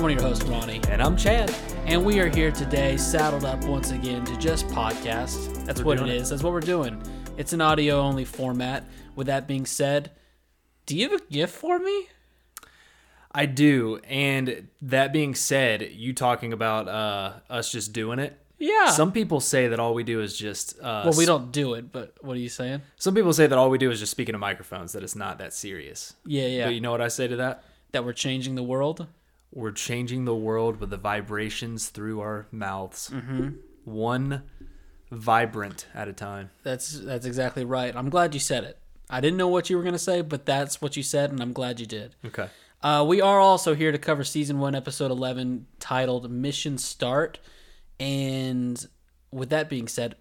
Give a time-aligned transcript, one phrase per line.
[0.00, 1.54] I'm one of your hosts, Ronny, And I'm Chad.
[1.84, 5.66] and we are here today, saddled up once again to just podcast.
[5.66, 6.14] That's We're what it it.
[6.22, 6.30] is.
[6.30, 7.02] That's what we're doing.
[7.36, 8.88] It's an audio only format.
[9.14, 10.12] With that being said,
[10.86, 12.08] do you have a gift for me?
[13.30, 14.00] I do.
[14.08, 18.40] And that being said, you talking about uh, us just doing it.
[18.58, 18.92] Yeah.
[18.92, 20.78] Some people say that all we do is just.
[20.80, 22.80] Uh, well, we don't do it, but what are you saying?
[22.96, 24.92] Some people say that all we do is just speaking to microphones.
[24.92, 26.14] That it's not that serious.
[26.24, 26.64] Yeah, yeah.
[26.64, 27.64] But you know what I say to that?
[27.92, 29.06] that we're changing the world.
[29.52, 33.10] We're changing the world with the vibrations through our mouths.
[33.10, 33.50] Mm-hmm.
[33.84, 34.44] One
[35.10, 36.50] vibrant at a time.
[36.62, 37.94] That's that's exactly right.
[37.94, 38.78] I'm glad you said it.
[39.08, 41.52] I didn't know what you were gonna say, but that's what you said, and I'm
[41.52, 42.14] glad you did.
[42.24, 42.48] Okay.
[42.82, 47.38] Uh, we are also here to cover season one, episode 11, titled Mission Start.
[47.98, 48.84] And
[49.30, 50.14] with that being said,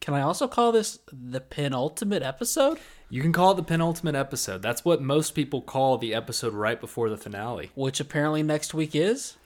[0.00, 2.78] can I also call this the penultimate episode?
[3.08, 4.62] You can call it the penultimate episode.
[4.62, 7.70] That's what most people call the episode right before the finale.
[7.74, 9.36] Which apparently next week is?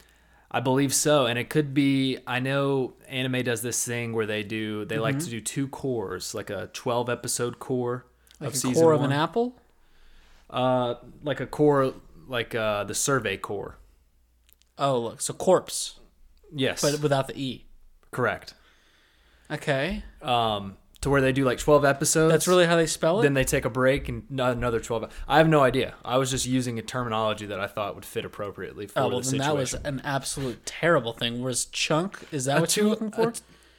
[0.51, 2.19] I believe so, and it could be.
[2.27, 4.85] I know anime does this thing where they do.
[4.85, 8.05] They like to do two cores, like a twelve episode core
[8.41, 9.57] Like of a season core of an apple?
[10.49, 11.95] Uh, like a core,
[12.27, 13.77] like uh, the survey core.
[14.77, 15.21] Oh, look.
[15.21, 16.01] So corpse,
[16.53, 17.67] Yes, but without the E.
[18.11, 18.55] correct.
[19.51, 20.05] Okay.
[20.23, 22.33] Um, to where they do like twelve episodes.
[22.33, 23.23] That's really how they spell it?
[23.23, 25.11] Then they take a break and another twelve.
[25.27, 25.95] I have no idea.
[26.05, 29.09] I was just using a terminology that I thought would fit appropriately for oh, the
[29.09, 29.47] well, then situation.
[29.47, 31.43] that was an absolute terrible thing.
[31.43, 32.29] Was chunk?
[32.31, 33.33] Is that a what two, you're looking for?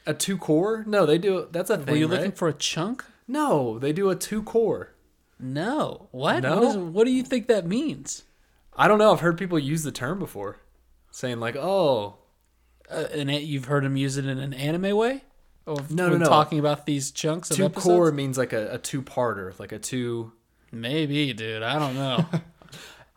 [0.07, 0.83] A, a two core?
[0.87, 1.47] No, they do.
[1.51, 1.85] That's a thing.
[1.87, 2.17] Were you right?
[2.17, 3.05] looking for a chunk?
[3.27, 4.93] No, they do a two core.
[5.39, 6.07] No.
[6.11, 6.41] What?
[6.41, 6.55] No?
[6.55, 8.23] What, is, what do you think that means?
[8.75, 9.11] I don't know.
[9.11, 10.57] I've heard people use the term before,
[11.11, 12.15] saying like, "Oh,
[12.89, 15.23] Uh, and it, you've heard him use it in an anime way?
[15.67, 16.25] Of, No, no, no.
[16.25, 17.85] Talking about these chunks of two episodes?
[17.85, 20.31] core means like a, a two parter, like a two.
[20.71, 21.63] Maybe, dude.
[21.63, 22.25] I don't know.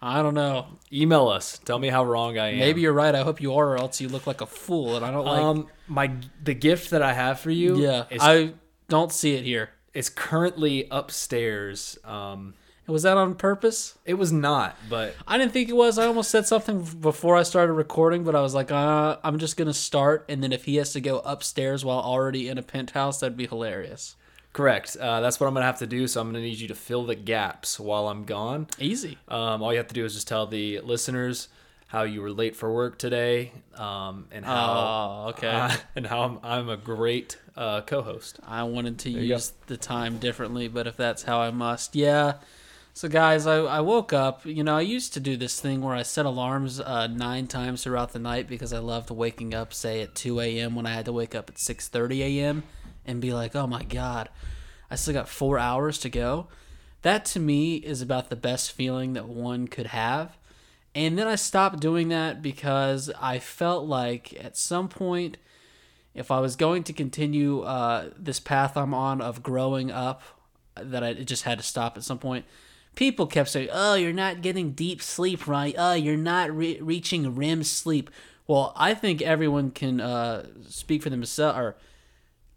[0.03, 0.67] I don't know.
[0.93, 1.59] Email us.
[1.65, 2.59] Tell me how wrong I am.
[2.59, 3.15] Maybe you're right.
[3.15, 4.97] I hope you are, or else you look like a fool.
[4.97, 5.43] And I don't like.
[5.43, 6.13] um, my
[6.43, 7.81] the gift that I have for you.
[7.81, 8.53] yeah, is, I
[8.89, 9.71] don't see it here.
[9.95, 11.97] It's currently upstairs.
[12.05, 12.53] Um,
[12.87, 13.97] Was that on purpose?
[14.05, 15.99] it was not, but I didn't think it was.
[15.99, 19.57] I almost said something before I started recording, but I was like, uh, I'm just
[19.57, 23.21] gonna start, and then if he has to go upstairs while already in a penthouse,
[23.21, 24.17] that'd be hilarious.
[24.53, 24.97] correct.
[25.01, 26.07] Uh, that's what I'm gonna have to do.
[26.07, 28.67] So I'm gonna need you to fill the gaps while I'm gone.
[28.79, 29.19] Easy.
[29.29, 31.49] Um, all you have to do is just tell the listeners
[31.89, 35.49] how you were late for work today, um, and how Oh, okay.
[35.49, 38.41] uh, and how I'm, I'm a great uh, co-host.
[38.47, 42.35] I wanted to you use the time differently, but if that's how I must, yeah.
[42.97, 44.47] So, guys, I, I woke up.
[44.47, 47.83] You know, I used to do this thing where I set alarms uh, nine times
[47.83, 50.77] throughout the night because I loved waking up, say at two a.m.
[50.77, 52.63] when I had to wake up at six thirty a.m.
[53.05, 54.29] and be like, "Oh my god,
[54.93, 56.47] I still got four hours to go."
[57.03, 60.39] That to me is about the best feeling that one could have.
[60.95, 65.37] And then I stopped doing that because I felt like at some point
[66.15, 70.23] if I was going to continue uh, this path I'm on of growing up,
[70.81, 72.45] that I just had to stop at some point.
[72.95, 75.75] People kept saying, "Oh, you're not getting deep sleep, right?
[75.77, 78.11] Oh, you're not re- reaching REM sleep."
[78.47, 81.77] Well, I think everyone can uh, speak for themselves or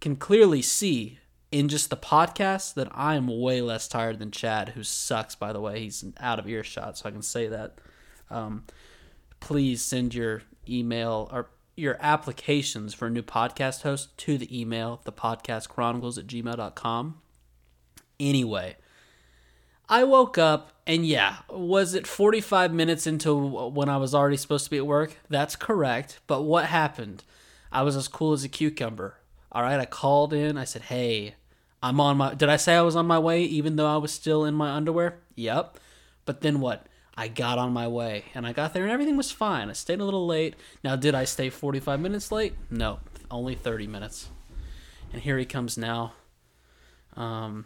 [0.01, 1.19] can clearly see
[1.51, 5.35] in just the podcast that I am way less tired than Chad, who sucks.
[5.35, 7.79] By the way, he's out of earshot, so I can say that.
[8.29, 8.65] Um,
[9.39, 14.99] please send your email or your applications for a new podcast host to the email
[15.05, 17.21] thepodcastchronicles at gmail.com
[18.19, 18.75] anyway
[19.89, 24.66] i woke up and yeah was it 45 minutes into when i was already supposed
[24.66, 27.23] to be at work that's correct but what happened
[27.72, 29.16] i was as cool as a cucumber
[29.51, 31.35] all right i called in i said hey
[31.81, 34.11] i'm on my did i say i was on my way even though i was
[34.11, 35.78] still in my underwear yep
[36.25, 36.85] but then what
[37.17, 39.72] I got on my way and I got there and everything was fine.
[39.72, 40.55] I stayed a little late.
[40.83, 42.53] Now, did I stay 45 minutes late?
[42.69, 42.99] No,
[43.31, 44.29] only 30 minutes.
[45.11, 46.13] And here he comes now.
[47.16, 47.66] Um,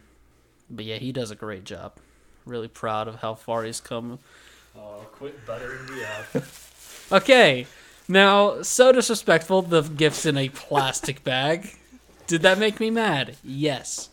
[0.70, 1.98] but yeah, he does a great job.
[2.44, 4.18] Really proud of how far he's come.
[4.76, 6.44] Oh, quit buttering me up.
[7.10, 7.66] Okay,
[8.08, 11.76] now, so disrespectful, the gift's in a plastic bag.
[12.26, 13.36] Did that make me mad?
[13.44, 14.08] Yes.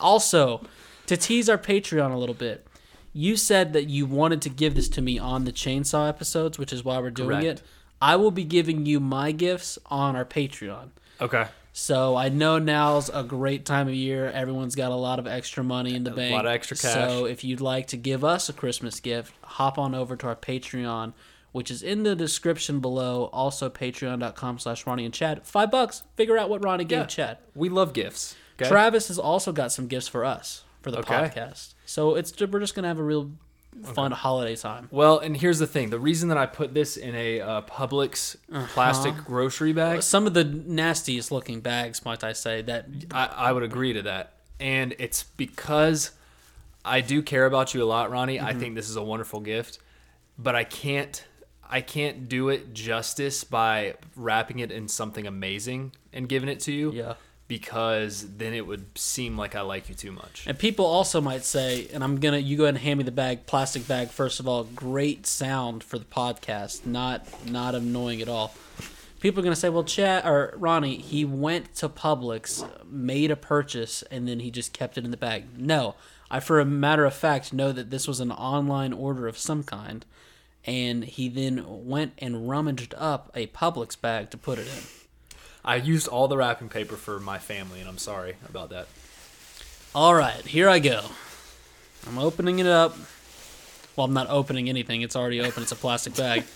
[0.00, 0.62] Also,
[1.06, 2.66] to tease our Patreon a little bit,
[3.12, 6.72] you said that you wanted to give this to me on the chainsaw episodes, which
[6.72, 7.60] is why we're doing Correct.
[7.60, 7.62] it.
[8.00, 10.88] I will be giving you my gifts on our Patreon.
[11.20, 11.46] okay.
[11.76, 14.30] So I know now's a great time of year.
[14.30, 16.30] Everyone's got a lot of extra money in the bank.
[16.30, 16.92] A lot of extra cash.
[16.94, 20.36] So if you'd like to give us a Christmas gift, hop on over to our
[20.36, 21.14] Patreon,
[21.50, 23.24] which is in the description below.
[23.32, 25.44] Also patreon.com slash Ronny and Chad.
[25.44, 26.04] Five bucks.
[26.14, 27.06] Figure out what Ronny gave Yeah.
[27.06, 27.38] Chad.
[27.56, 28.36] We love gifts.
[28.60, 28.68] Okay.
[28.70, 31.12] Travis has also got some gifts for us for the Okay.
[31.12, 31.74] podcast.
[31.84, 33.32] So it's we're just gonna have a real
[33.82, 34.88] fun holiday time.
[34.90, 38.36] Well, and here's the thing: the reason that I put this in a uh, Publix
[38.68, 43.52] plastic grocery bag, Some of the nastiest looking bags, might I say, that I, I
[43.52, 46.12] would agree to that, and it's because
[46.84, 48.40] I do care about you a lot, Ronny.
[48.40, 49.78] I think this is a wonderful gift,
[50.38, 51.24] but I can't.
[51.66, 56.72] I can't do it justice by wrapping it in something amazing and giving it to
[56.72, 56.92] you.
[56.92, 57.14] Yeah.
[57.46, 60.44] Because then it would seem like I like you too much.
[60.46, 63.12] And people also might say, and I'm gonna you go ahead and hand me the
[63.12, 64.08] bag, plastic bag.
[64.08, 68.54] First of all, great sound for the podcast, not not annoying at all.
[69.20, 74.02] People are gonna say, well, Chad or Ronny, he went to Publix, made a purchase,
[74.10, 75.44] and then he just kept it in the bag.
[75.58, 75.96] No,
[76.30, 79.62] I for a matter of fact know that this was an online order of some
[79.62, 80.06] kind,
[80.64, 85.03] and he then went and rummaged up a Publix bag to put it in.
[85.64, 88.86] I used all the wrapping paper for my family, and I'm sorry about that.
[89.94, 91.02] All right, here I go.
[92.06, 92.96] I'm opening it up.
[93.96, 95.02] Well, I'm not opening anything.
[95.02, 95.62] It's already open.
[95.62, 96.44] It's a plastic bag.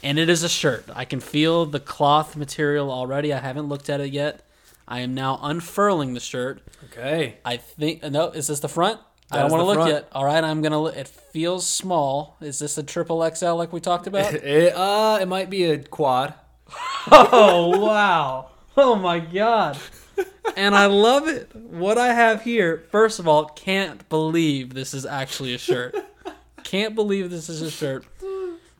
[0.00, 0.84] And it is a shirt.
[0.94, 3.32] I can feel the cloth material already.
[3.32, 4.46] I haven't looked at it yet.
[4.86, 6.62] I am now unfurling the shirt.
[6.84, 7.38] Okay.
[7.44, 9.00] I think no, is this the front?
[9.30, 9.90] I don't want to look front.
[9.90, 10.08] yet.
[10.12, 10.80] All right, I'm gonna.
[10.80, 10.96] Look.
[10.96, 12.36] It feels small.
[12.40, 14.32] Is this a triple XL like we talked about?
[14.34, 16.32] It, uh, it might be a quad.
[17.10, 18.50] Oh wow!
[18.76, 19.78] Oh my god!
[20.56, 21.54] And I love it.
[21.54, 25.96] What I have here, first of all, can't believe this is actually a shirt.
[26.64, 28.04] Can't believe this is a shirt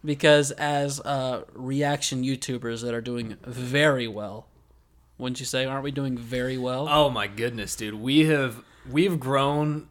[0.04, 4.46] because as uh, reaction YouTubers that are doing very well,
[5.16, 5.64] wouldn't you say?
[5.64, 6.86] Aren't we doing very well?
[6.88, 7.94] Oh my goodness, dude.
[7.94, 9.88] We have we've grown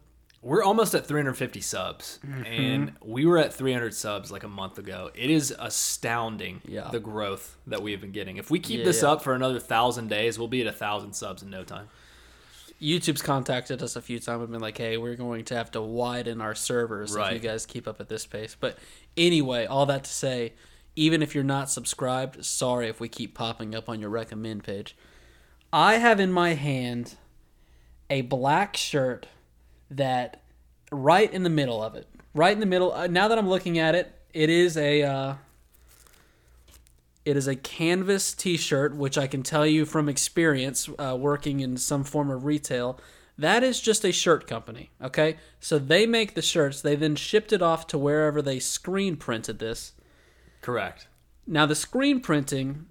[0.48, 2.44] we're almost at 350 subs Mm-hmm.
[2.46, 5.10] and we were at 300 subs like a month ago.
[5.14, 6.88] It is astounding Yeah.
[6.90, 8.38] the growth that we have been getting.
[8.38, 9.10] If we keep Yeah, this yeah.
[9.10, 11.88] up for another 1000 days, we'll be at a 1000 subs in no time.
[12.80, 15.82] YouTube's contacted us a few times and been like, hey, we're going to have to
[15.82, 18.56] widen our servers if you guys keep up at this pace.
[18.58, 18.78] But
[19.16, 20.54] anyway, all that to say,
[20.96, 24.96] even if you're not subscribed, sorry if we keep popping up on your recommend page.
[25.72, 27.16] I have in my hand
[28.08, 29.26] a black shirt
[29.90, 30.42] that
[30.90, 32.92] right in the middle of it, right in the middle.
[32.92, 35.34] Uh, now that I'm looking at it, it is a uh,
[37.24, 41.76] it is a canvas T-shirt, which I can tell you from experience uh, working in
[41.76, 42.98] some form of retail.
[43.36, 45.36] That is just a shirt company, okay?
[45.60, 46.80] So they make the shirts.
[46.80, 49.92] They then shipped it off to wherever they screen printed this.
[50.60, 51.06] Correct.
[51.46, 52.86] Now the screen printing,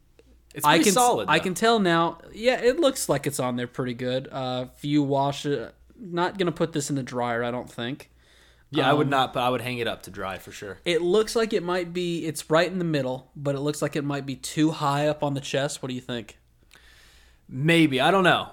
[0.55, 1.29] It's I can solid.
[1.29, 2.19] I can tell now.
[2.33, 4.29] Yeah, it looks like it's on there pretty good.
[4.31, 5.45] Uh, few wash
[5.99, 7.43] not gonna put this in the dryer.
[7.43, 8.09] I don't think.
[8.69, 10.79] Yeah, I would um, not, but I would hang it up to dry for sure.
[10.83, 12.25] It looks like it might be.
[12.25, 15.23] It's right in the middle, but it looks like it might be too high up
[15.23, 15.81] on the chest.
[15.81, 16.37] What do you think?
[17.49, 18.49] Maybe I don't know,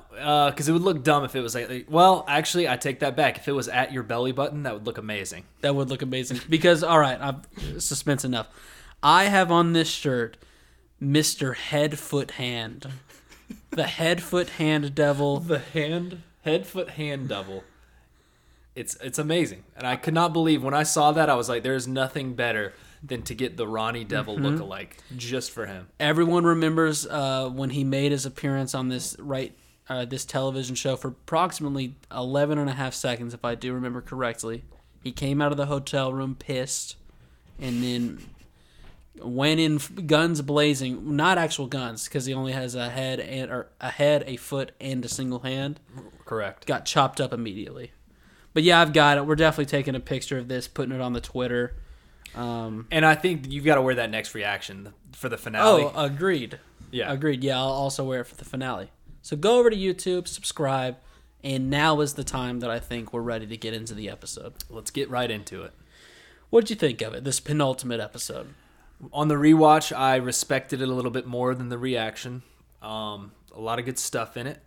[0.51, 1.87] because it would look dumb if it was like.
[1.89, 3.39] Well, actually, I take that back.
[3.39, 5.45] If it was at your belly button, that would look amazing.
[5.63, 6.41] That would look amazing.
[6.49, 8.49] Because all right, I've suspense enough.
[9.03, 10.37] I have on this shirt
[11.03, 11.57] Mr.
[11.57, 12.89] Head Foot Hand.
[13.71, 15.41] The head foot hand devil.
[15.41, 17.65] The hand, head, foot, hand double.
[18.75, 21.31] It's it's amazing, and I could not believe when I saw that.
[21.31, 22.73] I was like, "There's nothing better
[23.03, 24.47] than to get the Ronny Devil Mm-hmm.
[24.63, 29.53] lookalike just for him." Everyone remembers uh, when he made his appearance on this right
[29.89, 34.01] uh, this television show for approximately 11 and a half seconds, if I do remember
[34.01, 34.65] correctly.
[35.03, 36.97] He came out of the hotel room pissed,
[37.61, 38.27] and then
[39.21, 41.15] went in guns blazing.
[41.15, 44.73] Not actual guns, because he only has a head and or a head, a foot,
[44.81, 45.79] and a single hand.
[46.25, 46.67] Correct.
[46.67, 47.93] Got chopped up immediately.
[48.53, 49.27] But yeah, I've got it.
[49.27, 51.75] We're definitely taking a picture of this, putting it on the Twitter.
[52.35, 55.85] Um, And I think you've got to wear that next reaction for the finale.
[55.85, 56.59] oh, agreed.
[56.91, 57.13] yeah.
[57.13, 57.43] Agreed.
[57.45, 58.91] Yeah, I'll also wear it for the finale.
[59.23, 60.97] So go over to YouTube, subscribe,
[61.43, 64.55] and now is the time that I think we're ready to get into the episode.
[64.71, 65.73] Let's get right into it.
[66.51, 67.25] What'd you think of it?
[67.25, 68.55] This penultimate episode.
[69.13, 72.43] On the rewatch, I respected it a little bit more than the reaction.
[72.83, 74.61] Um, a lot of good stuff in it.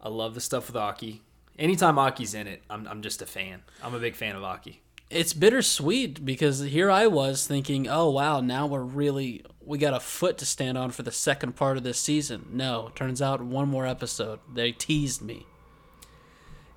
[0.00, 1.22] I love the stuff with Aki.
[1.58, 3.62] Anytime Aki's in it, I'm, I'm just a fan.
[3.82, 4.80] I'm a big fan of Aki.
[5.10, 10.00] It's bittersweet because here I was thinking, oh wow, now we're really we got a
[10.00, 12.46] foot to stand on for the second part of this season.
[12.52, 14.38] No, turns out one more episode.
[14.52, 15.46] They teased me.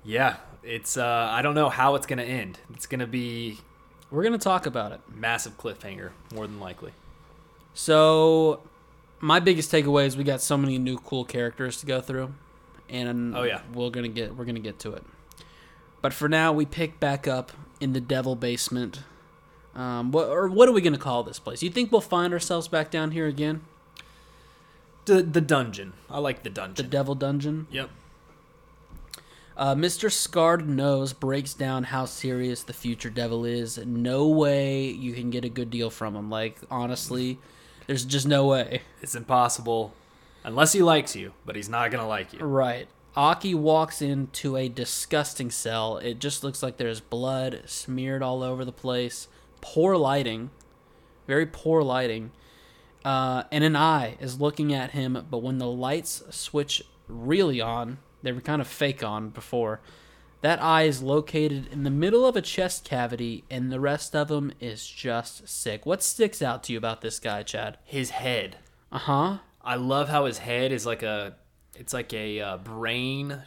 [0.04, 0.96] Yeah, it's.
[0.96, 2.58] Uh, I don't know how it's gonna end.
[2.74, 3.58] It's gonna be
[4.10, 5.00] We're gonna talk about it.
[5.14, 6.92] massive cliffhanger, more than likely.
[7.74, 8.60] So,
[9.20, 12.34] my biggest takeaway is we got so many new cool characters to go through,
[12.88, 13.60] and Oh, yeah.
[13.74, 15.04] we're gonna get we're gonna get to it.
[16.00, 19.02] But for now, we pick back up in the Devil Basement.
[19.74, 21.62] Um, what or what are we gonna call this place?
[21.62, 23.62] You think we'll find ourselves back down here again?
[25.06, 25.94] The the dungeon.
[26.10, 26.84] I like the dungeon.
[26.86, 26.90] The.
[26.90, 27.66] Devil Dungeon.
[27.70, 27.90] yep.
[29.54, 30.10] Uh, Mr.
[30.10, 33.76] Scarred Nose breaks down how serious the future devil is.
[33.78, 36.30] No way you can get a good deal from him.
[36.30, 37.38] Like, honestly,
[37.86, 38.80] there's just no way.
[39.02, 39.92] It's impossible
[40.44, 42.40] unless he likes you, but he's not going to like you.
[42.40, 42.88] Right.
[43.14, 45.98] Aki walks into a disgusting cell.
[45.98, 49.28] It just looks like there's blood smeared all over the place.
[49.60, 50.50] Poor lighting.
[51.26, 52.32] Very poor lighting.
[53.04, 57.98] Uh, and an eye is looking at him, but when the lights switch really on,
[58.22, 59.80] they were kind of fake on before.
[60.40, 64.30] That eye is located in the middle of a chest cavity, and the rest of
[64.30, 65.84] him is just sick.
[65.86, 67.78] What sticks out to you about this guy, Chad?
[67.84, 68.56] His head.
[68.90, 69.38] Uh huh.
[69.64, 71.36] I love how his head is like a
[71.78, 73.42] it's like a uh, brain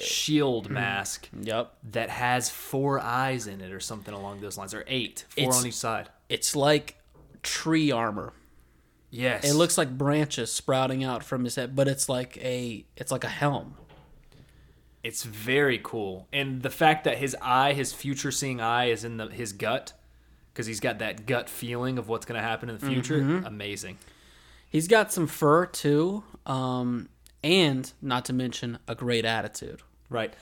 [0.00, 1.74] shield mask Yep.
[1.92, 5.58] that has four eyes in it or something along those lines or eight, four It's-
[5.60, 6.08] on each side.
[6.28, 6.96] It's like
[7.42, 8.32] tree armor.
[9.10, 9.44] Yes.
[9.44, 13.24] It looks like branches sprouting out from his head, but it's like a it's like
[13.24, 13.74] a helm.
[15.02, 16.28] it's very cool.
[16.32, 19.92] And the fact that his eye, his future seeing eye is in the his gut
[20.52, 23.42] because he's got that gut feeling of what's going to happen in the future.
[23.44, 23.98] Amazing.
[24.72, 27.10] He's got some fur too, um,
[27.44, 29.82] and not to mention a great attitude.
[30.08, 30.32] Right.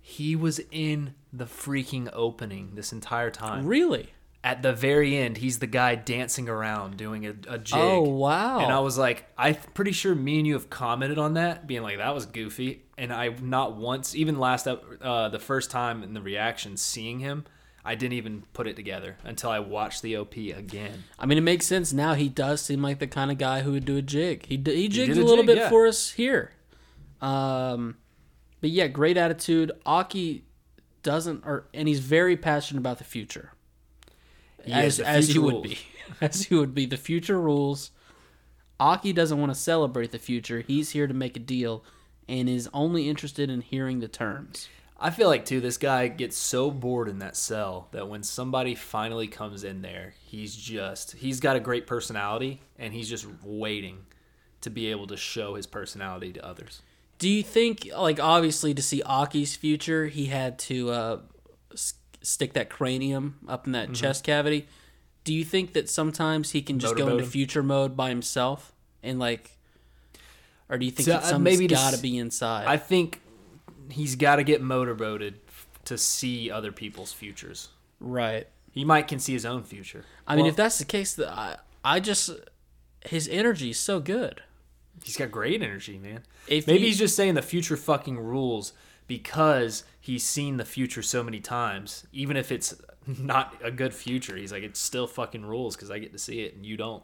[0.00, 3.66] He was in the freaking opening this entire time.
[3.66, 4.10] Really?
[4.44, 7.80] At the very end, he's the guy dancing around doing a, a jig.
[7.80, 8.60] Oh wow!
[8.60, 11.82] And I was like, I'm pretty sure me and you have commented on that, being
[11.82, 12.84] like, that was goofy.
[12.96, 17.18] And I not once, even last up, uh, the first time in the reaction, seeing
[17.18, 17.44] him,
[17.84, 21.04] I didn't even put it together until I watched the OP again.
[21.18, 22.14] I mean, it makes sense now.
[22.14, 24.46] He does seem like the kind of guy who would do a jig.
[24.46, 25.68] He d- he jigs did a a little jig, bit yeah.
[25.68, 26.52] for us here.
[27.20, 27.96] Um,
[28.62, 29.70] but yeah, great attitude.
[29.84, 30.44] Aki
[31.02, 33.52] doesn't, or and he's very passionate about the future.
[34.66, 35.78] as the as future you would be,
[36.22, 36.86] as you would be.
[36.86, 37.90] The future rules.
[38.80, 40.60] Aki doesn't want to celebrate the future.
[40.60, 41.84] He's here to make a deal,
[42.26, 44.68] and is only interested in hearing the terms.
[45.04, 48.74] I feel like too, this guy gets so bored in that cell that when somebody
[48.74, 53.98] finally comes in there, he's just he's got a great personality and he's just waiting
[54.62, 56.80] to be able to show his personality to others.
[57.18, 61.18] Do you think, like, obviously, to see Aki's future, he had to uh,
[61.72, 63.94] s- stick that cranium up in that Mm-hmm.
[63.94, 64.66] chest cavity?
[65.24, 67.30] Do you think that sometimes he can just go into him?
[67.30, 69.52] future mode by himself and like,
[70.68, 72.66] or do you think So, that uh, something's got to be inside?
[72.66, 73.20] I think
[73.90, 75.34] he's got to get motorboated
[75.86, 77.68] to see other people's futures.
[78.00, 78.46] right.
[78.72, 80.04] He might can see his own future.
[80.26, 82.28] I mean, if that's the case, that I, I just
[83.06, 84.42] his energy is so good.
[85.04, 86.24] he's got great energy, man.
[86.48, 88.72] If Maybe you- he's just saying the future fucking rules
[89.06, 92.04] because he's seen the future so many times.
[92.12, 92.74] Even if it's
[93.06, 96.40] not a good future, he's like, it still fucking rules because I get to see
[96.40, 97.02] it and you don't.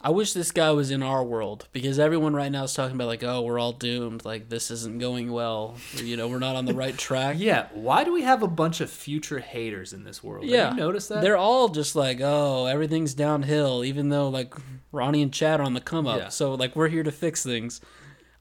[0.00, 3.08] I wish this guy was in our world because everyone right now is talking about
[3.08, 4.24] like, oh, we're all doomed.
[4.24, 5.74] Like this isn't going well.
[5.96, 7.36] You know, we're not on the right track.
[7.38, 10.44] Yeah, why do we have a bunch of future haters in this world?
[10.46, 11.20] Yeah, Have you noticed that?
[11.22, 14.54] They're all just like, oh, everything's downhill, even though like
[14.92, 16.18] Ronny and Chad are on the come up.
[16.20, 16.28] Yeah.
[16.28, 17.80] So like we're here to fix things.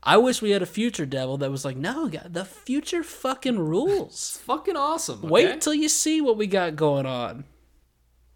[0.04, 3.60] I wish we had a future devil that was like, no, God, the future fucking
[3.60, 4.14] rules.
[4.14, 5.20] It's fucking awesome.
[5.20, 5.28] okay?
[5.28, 7.46] Wait till you see what we got going on.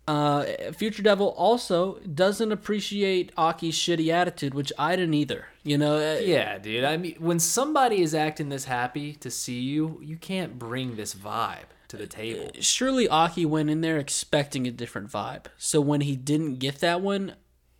[0.07, 5.45] Uh, future devil also doesn't appreciate Aki's shitty attitude, which I didn't either.
[5.63, 6.83] You know, uh, Yeah, dude.
[6.83, 11.13] I mean, when somebody is acting this happy to see you, you can't bring this
[11.13, 12.49] vibe to the table.
[12.59, 15.45] surely Aki went in there expecting a different vibe.
[15.57, 17.35] So when he didn't get that one,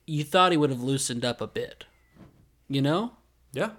[0.06, 1.86] you thought he would have loosened up a bit.
[2.68, 3.14] You know?
[3.54, 3.72] Yeah.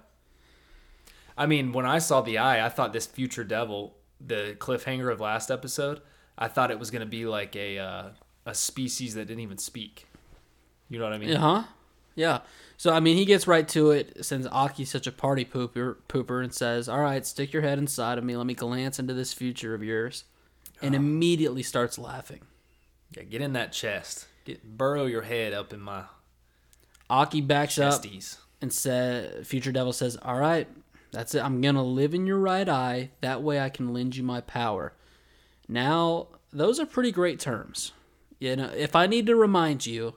[1.36, 5.20] I mean, when I saw the eye, I thought this future devil, the cliffhanger of
[5.20, 6.00] last episode,
[6.36, 8.08] I thought it was going to be like a uh,
[8.46, 10.06] a species that didn't even speak.
[10.88, 11.34] You know what I mean?
[11.34, 11.62] Uh huh.
[12.14, 12.40] Yeah.
[12.76, 16.42] So I mean, he gets right to it since Aki's such a party pooper, pooper,
[16.42, 18.36] and says, "All right, stick your head inside of me.
[18.36, 20.24] Let me glance into this future of yours,"
[20.82, 22.42] and immediately starts laughing.
[23.16, 24.26] Yeah, get in that chest.
[24.44, 26.04] Get burrow your head up in my
[27.08, 28.04] Aki backs up
[28.60, 30.66] and said, "Future Devil says, all right,
[31.10, 31.44] that's it.
[31.44, 33.10] I'm gonna live in your right eye.
[33.20, 34.94] That way, I can lend you my power."
[35.68, 37.92] Now, those are pretty great terms.
[38.42, 40.16] You know, if I need to remind you,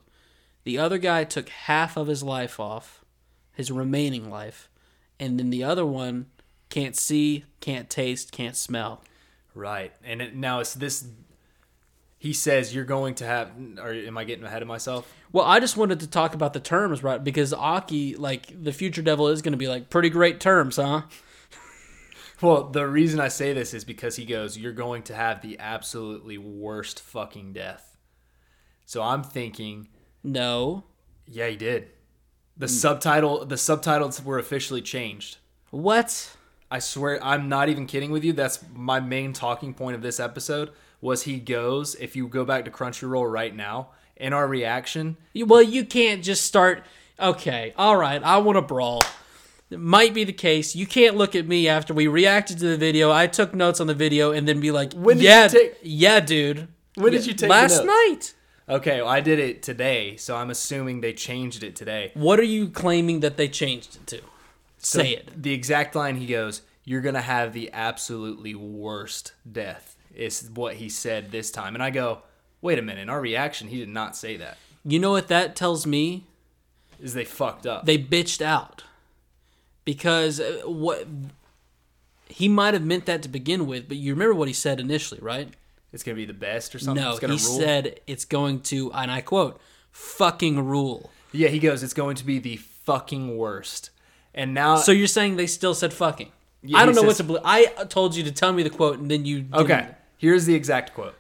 [0.64, 3.06] the other guy took half of his life off,
[3.54, 4.68] his remaining life,
[5.20, 6.26] and then the other one
[6.70, 9.04] can't see, can't taste, can't smell.
[9.54, 9.94] Right.
[10.04, 11.08] And it, now it's this.
[12.18, 13.52] He says you're going to have.
[13.80, 15.14] Or am I getting ahead of myself?
[15.32, 17.24] Well, I just wanted to talk about the terms, right?
[17.24, 21.04] Because Aki, like the future devil, is going to be like pretty great terms, huh?
[22.42, 25.58] Well, the reason I say this is because he goes, "You're going to have the
[25.58, 27.95] absolutely worst fucking death."
[28.86, 29.88] So I'm thinking,
[30.24, 30.84] No.
[31.28, 31.90] yeah, he did.
[32.58, 32.70] The mm.
[32.70, 35.38] subtitle, the subtitles were officially changed.
[35.72, 36.36] What?
[36.72, 38.34] I swear, I'm not even kidding with you.
[38.34, 40.72] That's my main talking point of this episode.
[41.02, 41.96] Was he goes?
[41.96, 46.44] If you go back to Crunchyroll right now, in our reaction, Well, you can't just
[46.46, 46.84] start.
[47.20, 49.02] Okay, all right, I want to brawl.
[49.70, 50.76] It might be the case.
[50.76, 53.12] You can't look at me after we reacted to the video.
[53.12, 55.78] I took notes on the video and then be like, When did you "Yeah, take-
[55.82, 58.34] yeah, dude." When did you take Last night.
[58.68, 62.12] Okay, well, I did it today, so I'm assuming they changed it today.
[62.14, 64.22] What are you claiming that they changed it to?
[64.78, 65.42] So Say it.
[65.42, 70.88] The exact line he goes, "You're gonna have the absolutely worst death." Is what he
[70.88, 72.22] said this time, and I go,
[72.62, 74.58] "Wait a minute." In our reaction, he did not say that.
[74.86, 76.26] You know what that tells me?
[77.02, 77.86] Is they fucked up?
[77.86, 78.84] They bitched out
[79.84, 81.08] because uh, what
[82.28, 85.20] he might have meant that to begin with, but you remember what he said initially,
[85.22, 85.54] right?
[85.94, 87.04] It's gonna be the best or something.
[87.04, 87.38] No, he rule.
[87.38, 89.60] said it's going to, and I quote,
[89.92, 93.90] "fucking rule." Yeah, he goes, it's going to be the fucking worst.
[94.34, 96.32] And now, So you're saying they still said fucking?
[96.64, 97.42] Yeah, I don't know what to believe.
[97.44, 99.42] I told you to tell me the quote, and then you.
[99.42, 99.56] Didn't.
[99.56, 99.88] okay,
[100.18, 101.16] here's the exact quote.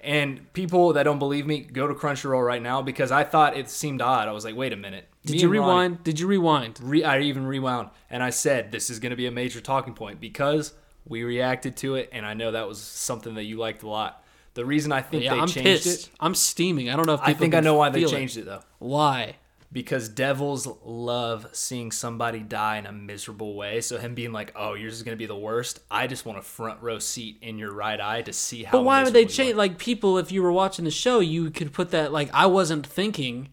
[0.00, 3.68] And people that don't believe me, go to Crunchyroll right now because I thought it
[3.68, 4.28] seemed odd.
[4.28, 5.08] I was like, wait a minute.
[5.26, 6.04] Did Me you and Ronny- rewind?
[6.04, 6.80] Did you rewind?
[6.82, 9.94] Re- I even rewound and I said, this is going to be a major talking
[9.94, 10.72] point because
[11.08, 14.24] we reacted to it and I know that was something that you liked a lot.
[14.54, 16.08] The reason I think Yeah, they I'm changed pissed.
[16.08, 16.90] it, I'm steaming.
[16.90, 18.62] I don't know if I think I know why they changed it though.
[18.78, 19.36] Why?
[19.70, 23.80] because devils love seeing somebody die in a miserable way.
[23.80, 26.42] So him being like, "Oh, yours is gonna be the worst," I just want a
[26.42, 28.72] front row seat in your right eye to see how.
[28.78, 29.56] But why would they change?
[29.56, 32.12] Like people, if you were watching the show, you could put that.
[32.12, 33.50] Like I wasn't thinking.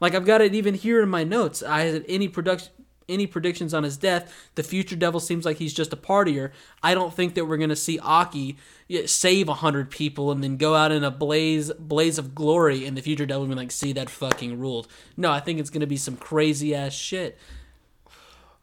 [0.00, 1.62] Like I've got it even here in my notes.
[1.62, 2.72] I had any production,
[3.08, 4.50] any predictions on his death.
[4.54, 6.52] The future devil seems like he's just a partier.
[6.82, 8.56] I don't think that we're gonna see Aki
[9.06, 12.96] save a hundred people and then go out in a blaze blaze of glory, and
[12.96, 15.96] the future devil be like, "See that fucking ruled." No, I think it's gonna be
[15.96, 17.38] some crazy ass shit.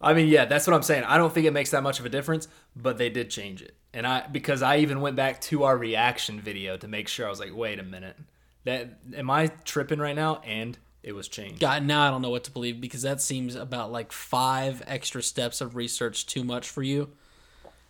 [0.02, 1.04] I mean, yeah, that's what I'm saying.
[1.06, 3.76] I don't think it makes that much of a difference, but they did change it,
[3.94, 7.26] and I because I even went back to our reaction video to make sure.
[7.26, 8.18] I was like, "Wait a minute,
[8.66, 11.60] that am I tripping right now?" And it was changed.
[11.60, 15.22] God, now I don't know what to believe because that seems about like five extra
[15.22, 17.12] steps of research too much for you.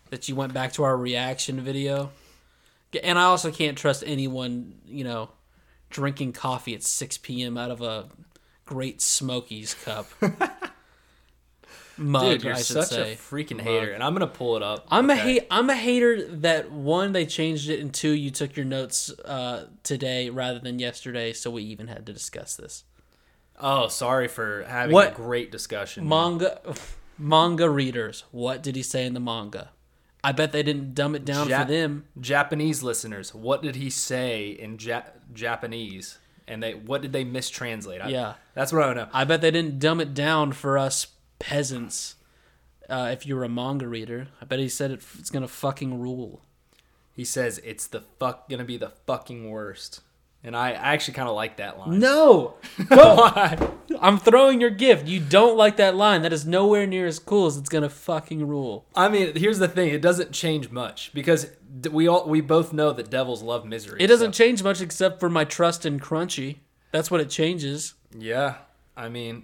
[0.10, 2.12] That you went back to our reaction video.
[3.02, 5.30] And I also can't trust anyone, you know,
[5.90, 7.58] drinking coffee at 6 p.m.
[7.58, 8.10] out of a
[8.66, 10.08] great Smokies cup.
[11.98, 13.14] Mug, Dude, you're I should such say.
[13.14, 14.86] a freaking hater, and I'm gonna pull it up.
[14.92, 15.48] I'm a hate.
[15.50, 19.68] I'm a hater that one they changed it, and two you took your notes uh,
[19.84, 22.84] today rather than yesterday, so we even had to discuss this.
[23.60, 26.08] Oh, sorry for having What- a great discussion.
[26.08, 26.60] manga
[27.18, 29.70] manga readers what did he say in the manga
[30.22, 33.90] i bet they didn't dumb it down Ja- for them Japanese listeners, what did he
[33.90, 36.18] say in ja- Japanese?
[36.48, 38.02] And they what did they mistranslate?
[38.04, 38.34] I- Yeah.
[38.54, 39.10] that's what I want to know.
[39.14, 41.08] i bet they didn't dumb it down for us
[41.40, 42.16] peasants
[42.90, 46.42] uh, if you're a manga reader i bet he said it, it's gonna fucking rule
[47.14, 50.02] He says it's the fuck gonna be the fucking worst,
[50.46, 52.00] and I, actually kind of like that line.
[52.00, 52.54] no!
[52.88, 53.70] Why?
[54.02, 55.08] i'm throwing your gift.
[55.08, 56.22] You don't like that line.
[56.22, 58.86] That is nowhere near as cool as it's gonna fucking rule.
[58.96, 61.48] I mean, here's the thing: it doesn't change much because
[61.92, 64.02] we all we both know that devils love misery.
[64.02, 66.58] it doesn't so- change much except for my trust in crunchy.
[66.92, 67.94] That's what it changes.
[68.18, 68.56] Yeah,
[68.96, 69.44] I mean,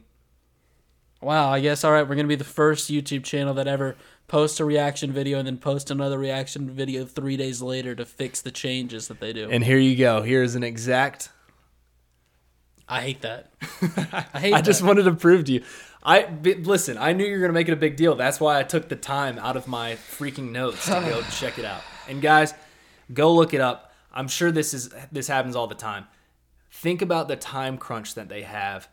[1.22, 3.96] Wow, I guess all right, we're gonna be the first YouTube channel that ever
[4.32, 8.40] posts a reaction video and then post another reaction video three days later to fix
[8.42, 9.50] the changes that they do.
[9.52, 10.22] and here you go.
[10.22, 11.28] Here's an exact.
[12.88, 13.52] I hate that.
[14.34, 14.54] I hate.
[14.54, 15.64] I just wanted to prove to you.
[16.02, 16.98] I b- listen.
[16.98, 18.16] I knew you were gonna make it a big deal.
[18.16, 21.66] That's why I took the time out of my freaking notes to go check it
[21.66, 21.82] out.
[22.08, 22.54] And guys,
[23.14, 23.94] go look it up.
[24.14, 26.08] I'm sure this is this happens all the time.
[26.72, 28.88] Think about the time crunch that they have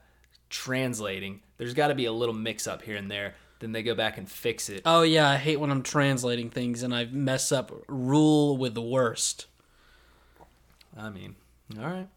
[0.51, 1.43] translating.
[1.59, 3.35] There's got to be a little mix up here and there.
[3.61, 4.83] Then they go back and fix it.
[4.85, 8.83] Oh yeah, I hate when I'm translating things and I mess up rule with the
[8.83, 9.47] worst.
[10.97, 11.37] I mean,
[11.77, 12.09] all right.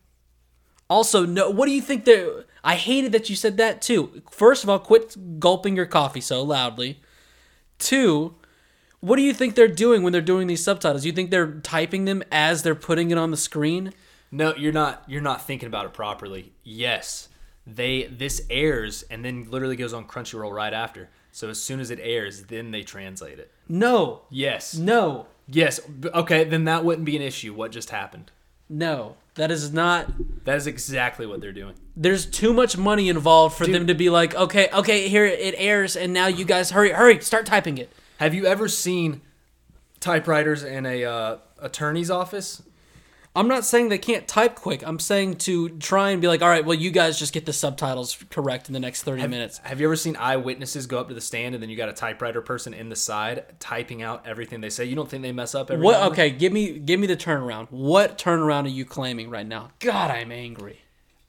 [0.90, 1.50] Also, no.
[1.50, 2.06] What do you think?
[2.06, 4.22] That I hated that you said that too.
[4.30, 7.00] First of all, quit gulping your coffee so loudly.
[7.80, 8.36] Two,
[9.00, 11.06] what do you think they're doing when they're doing these subtitles?
[11.06, 13.94] You think they're typing them as they're putting it on the screen?
[14.32, 15.04] No, you're not.
[15.08, 16.54] You're not thinking about it properly.
[16.64, 17.30] Yes,
[17.66, 21.10] they this airs and then literally goes on Crunchyroll right after.
[21.32, 23.52] So as soon as it airs, then they translate it.
[23.70, 24.76] No, Yes.
[24.76, 25.80] no, Yes.
[26.14, 27.54] Okay, then that wouldn't be an issue.
[27.54, 28.32] What just happened?
[28.70, 29.16] no.
[29.36, 30.44] That is not.
[30.44, 31.76] That is exactly what they're doing.
[31.96, 33.74] There's too much money involved for Dude.
[33.74, 37.22] them to be like, okay, okay, here it airs, and now you guys hurry, hurry,
[37.22, 37.90] start typing it.
[38.18, 39.22] Have you ever seen
[40.02, 42.62] typewriters in a uh, attorney's office?
[43.34, 44.86] I'm not saying they can't type quick.
[44.86, 47.54] I'm saying to try and be like, all right, well, you guys just get the
[47.54, 49.60] subtitles correct in the next 30 minutes.
[49.60, 51.94] Have you ever seen eyewitnesses go up to the stand and then you got a
[51.94, 54.84] typewriter person in the side typing out everything they say?
[54.84, 56.12] You don't think they mess up every What?
[56.12, 57.68] Okay, give me give me the turnaround.
[57.70, 59.72] What turnaround are you claiming right now?
[59.80, 60.82] God, I'm angry.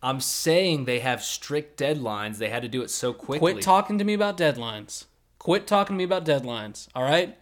[0.02, 2.38] I'm saying they have strict deadlines.
[2.38, 3.52] They had to do it so quickly.
[3.52, 5.04] Quit talking to me about deadlines.
[5.38, 6.88] Quit talking to me about deadlines.
[6.96, 7.38] All right.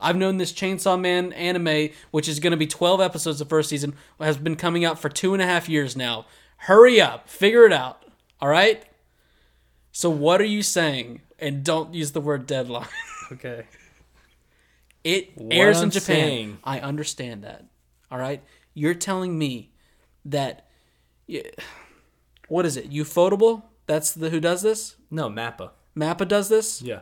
[0.00, 3.68] I've known this Chainsaw Man anime, which is going to be 12 episodes the first
[3.68, 6.26] season, has been coming out for two and a half years now.
[6.58, 8.04] Hurry up, figure it out.
[8.40, 8.84] All right.
[9.92, 11.22] So what are you saying?
[11.38, 12.86] And don't use the word deadline.
[13.32, 13.64] okay.
[15.04, 16.02] It What airs in I'm Japan.
[16.16, 17.64] saying- I understand that.
[18.10, 18.42] All right.
[18.74, 19.72] You're telling me
[20.24, 20.66] that.
[22.48, 22.90] What is it?
[22.90, 23.62] Ufotable?
[23.86, 24.96] That's the who does this.
[25.10, 25.70] No, Mappa.
[25.96, 26.80] Mappa does this.
[26.82, 27.00] Yeah.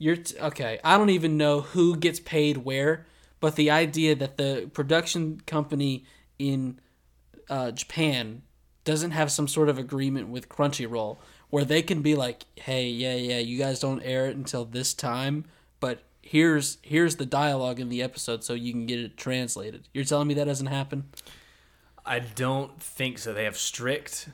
[0.00, 0.80] You're t- okay.
[0.82, 3.06] I don't even know who gets paid where,
[3.38, 6.04] but the idea that the production company
[6.38, 6.80] in
[7.50, 8.40] uh, Japan
[8.84, 11.18] doesn't have some sort of agreement with Crunchyroll
[11.50, 14.94] where they can be like, "Hey, yeah, yeah, you guys don't air it until this
[14.94, 15.44] time,
[15.80, 20.04] but here's here's the dialogue in the episode so you can get it translated." You're
[20.04, 21.10] telling me that doesn't happen?
[22.06, 23.34] I don't think so.
[23.34, 24.30] They have strict.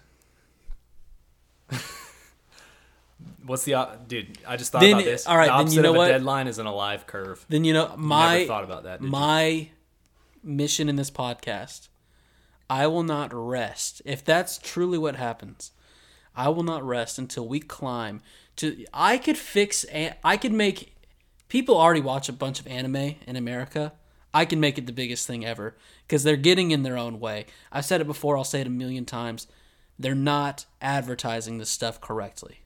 [3.44, 4.38] What's the op- dude?
[4.46, 5.26] I just thought Then- about this.
[5.26, 6.08] all right, the then you know of a what?
[6.08, 7.44] deadline is an alive curve.
[7.48, 9.00] Then you know my Never thought about that.
[9.00, 9.10] Did you?
[9.10, 9.68] my
[10.42, 11.88] mission in this podcast
[12.70, 15.72] i will not rest if that's truly what happens
[16.36, 18.20] i will not rest until we climb
[18.54, 19.84] to i could fix
[20.22, 20.94] I could make
[21.48, 23.92] people already watch a bunch of anime in america
[24.32, 25.74] i can make it the biggest thing ever
[26.06, 28.70] because they're getting in their own way i've said it before i'll say it a
[28.70, 29.48] million times
[29.98, 32.60] they're not advertising this stuff correctly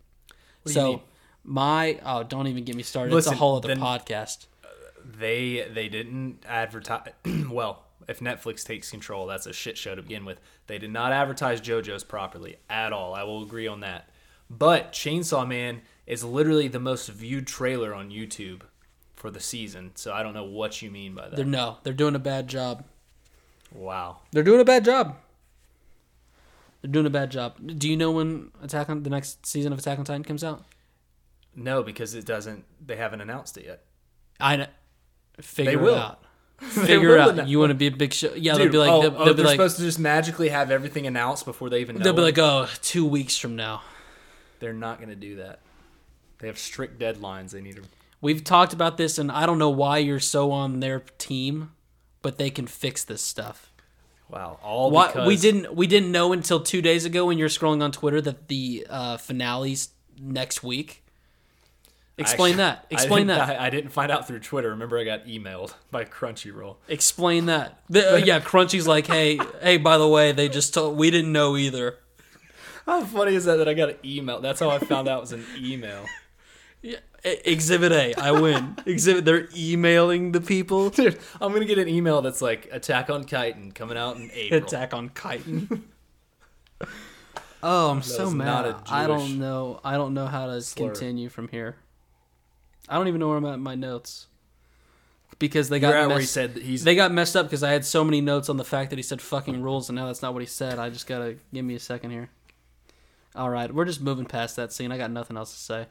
[0.64, 1.02] you so
[1.44, 4.68] my oh don't even get me started Listen, it's a whole other podcast uh,
[5.04, 7.08] They they didn't advertise.
[7.50, 10.40] well, if Netflix takes control, that's a shit show to begin with.
[10.66, 13.14] They did not advertise JoJo's properly at all.
[13.14, 14.08] I will agree on that.
[14.48, 18.62] But Chainsaw Man is literally the most viewed trailer on YouTube
[19.14, 19.92] for the season.
[19.94, 21.36] So I don't know what you mean by that.
[21.36, 22.84] they're no they're doing a bad job
[23.72, 24.18] wow.
[24.32, 25.16] They're doing a bad job.
[26.82, 27.56] They're doing a bad job.
[27.78, 30.64] Do you know when Attack on the next season of Attack on Titan comes out?
[31.54, 32.64] No, because it doesn't.
[32.84, 33.82] They haven't announced it yet.
[34.38, 34.66] I know.
[35.40, 35.94] Figure They will.
[35.94, 36.24] it out.
[36.60, 37.30] Figure it out.
[37.30, 38.32] announce- You want to be a big show?
[38.34, 39.98] Yeah, they'll Dude, be like, oh, they'll, oh, they'll be they're like, supposed to just
[39.98, 42.04] magically have everything announced before they even know.
[42.04, 42.24] they'll be it?
[42.24, 43.82] like, oh, two weeks from now.
[44.60, 45.60] They're not going to do that.
[46.38, 47.50] They have strict deadlines.
[47.50, 47.82] They need to.
[48.22, 51.72] We've talked about this, and I don't know why you're so on their team,
[52.22, 53.69] but they can fix this stuff.
[54.30, 54.58] Wow.
[54.62, 57.82] All Why because we didn't we didn't know until two days ago when you're scrolling
[57.82, 59.90] on Twitter that the uh, finale's
[60.20, 61.02] next week.
[62.18, 62.86] Explain Actually, that.
[62.90, 63.60] Explain I that.
[63.60, 64.70] I, I didn't find out through Twitter.
[64.70, 66.76] Remember, I got emailed by Crunchyroll.
[66.88, 67.82] Explain that.
[67.88, 69.78] The, uh, yeah, Crunchy's like, hey, hey.
[69.78, 71.98] By the way, they just told we didn't know either.
[72.86, 73.56] How funny is that?
[73.56, 74.40] That I got an email.
[74.40, 76.04] That's how I found out it was an email.
[76.82, 78.76] Yeah, E- Exhibit A, I win.
[78.86, 79.24] Exhibit.
[79.24, 80.90] They're emailing the people.
[80.90, 84.62] Dude, I'm gonna get an email that's like Attack on Titan coming out in April.
[84.64, 85.84] Attack on Titan.
[87.62, 88.44] oh, I'm so mad.
[88.44, 89.80] not a I don't know.
[89.84, 90.86] I don't know how to slur.
[90.90, 91.76] continue from here.
[92.88, 94.26] I don't even know where I'm at in my notes
[95.38, 96.82] because they got You're at messed, where he said that he's.
[96.84, 99.02] they got messed up because I had so many notes on the fact that he
[99.02, 100.78] said fucking rules, and now that's not what he said.
[100.78, 102.30] I just gotta give me a second here.
[103.36, 104.90] All right, we're just moving past that scene.
[104.90, 105.86] I got nothing else to say.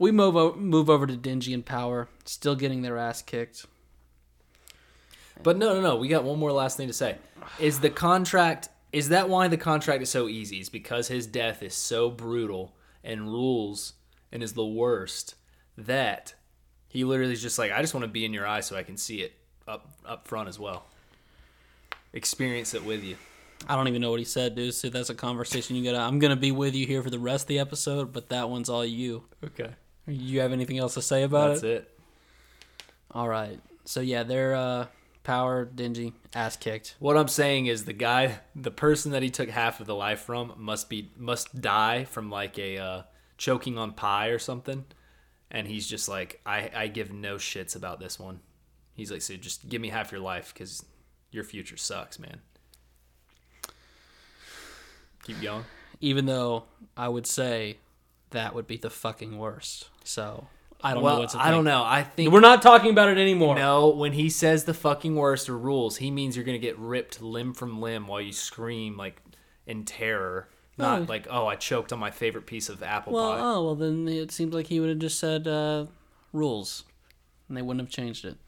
[0.00, 3.66] We move o- move over to Denji and Power, still getting their ass kicked.
[5.42, 5.96] But no, no, no.
[5.96, 7.18] We got one more last thing to say.
[7.58, 8.70] Is the contract?
[8.92, 10.58] Is that why the contract is so easy?
[10.58, 13.92] Is because his death is so brutal and rules
[14.32, 15.34] and is the worst
[15.76, 16.34] that
[16.88, 18.82] he literally is just like, I just want to be in your eye so I
[18.82, 19.34] can see it
[19.68, 20.86] up up front as well.
[22.14, 23.16] Experience it with you.
[23.68, 24.72] I don't even know what he said, dude.
[24.72, 26.02] So that's a conversation you gotta.
[26.02, 28.70] I'm gonna be with you here for the rest of the episode, but that one's
[28.70, 29.24] all you.
[29.44, 29.70] Okay,
[30.10, 31.66] You have anything else to say about that's it?
[31.66, 31.98] That's it.
[33.12, 33.60] All right.
[33.84, 34.86] So yeah, they're uh,
[35.24, 36.96] power Denji, ass kicked.
[36.98, 40.20] What I'm saying is the guy, the person that he took half of the life
[40.20, 43.02] from, must be must die from like a uh,
[43.36, 44.84] choking on pie or something,
[45.50, 48.40] and he's just like, I I give no shits about this one.
[48.94, 50.84] He's like, so just give me half your life because
[51.30, 52.40] your future sucks, man.
[55.24, 55.64] Keep going.
[56.00, 56.64] Even though
[56.96, 57.78] I would say
[58.30, 59.89] that would be the fucking worst.
[60.04, 60.46] So
[60.82, 61.82] I don't know what I don't know.
[61.84, 63.54] I think We're not talking about it anymore.
[63.56, 67.20] No, when he says the fucking worst or rules, he means you're gonna get ripped
[67.22, 69.20] limb from limb while you scream like
[69.66, 70.48] in terror.
[70.78, 71.04] Not Oh.
[71.08, 73.40] like, oh, I choked on my favorite piece of apple Well, pie.
[73.40, 75.86] oh well, then it seems like he would have just said uh,
[76.32, 76.84] rules,
[77.48, 78.38] and they wouldn't have changed it.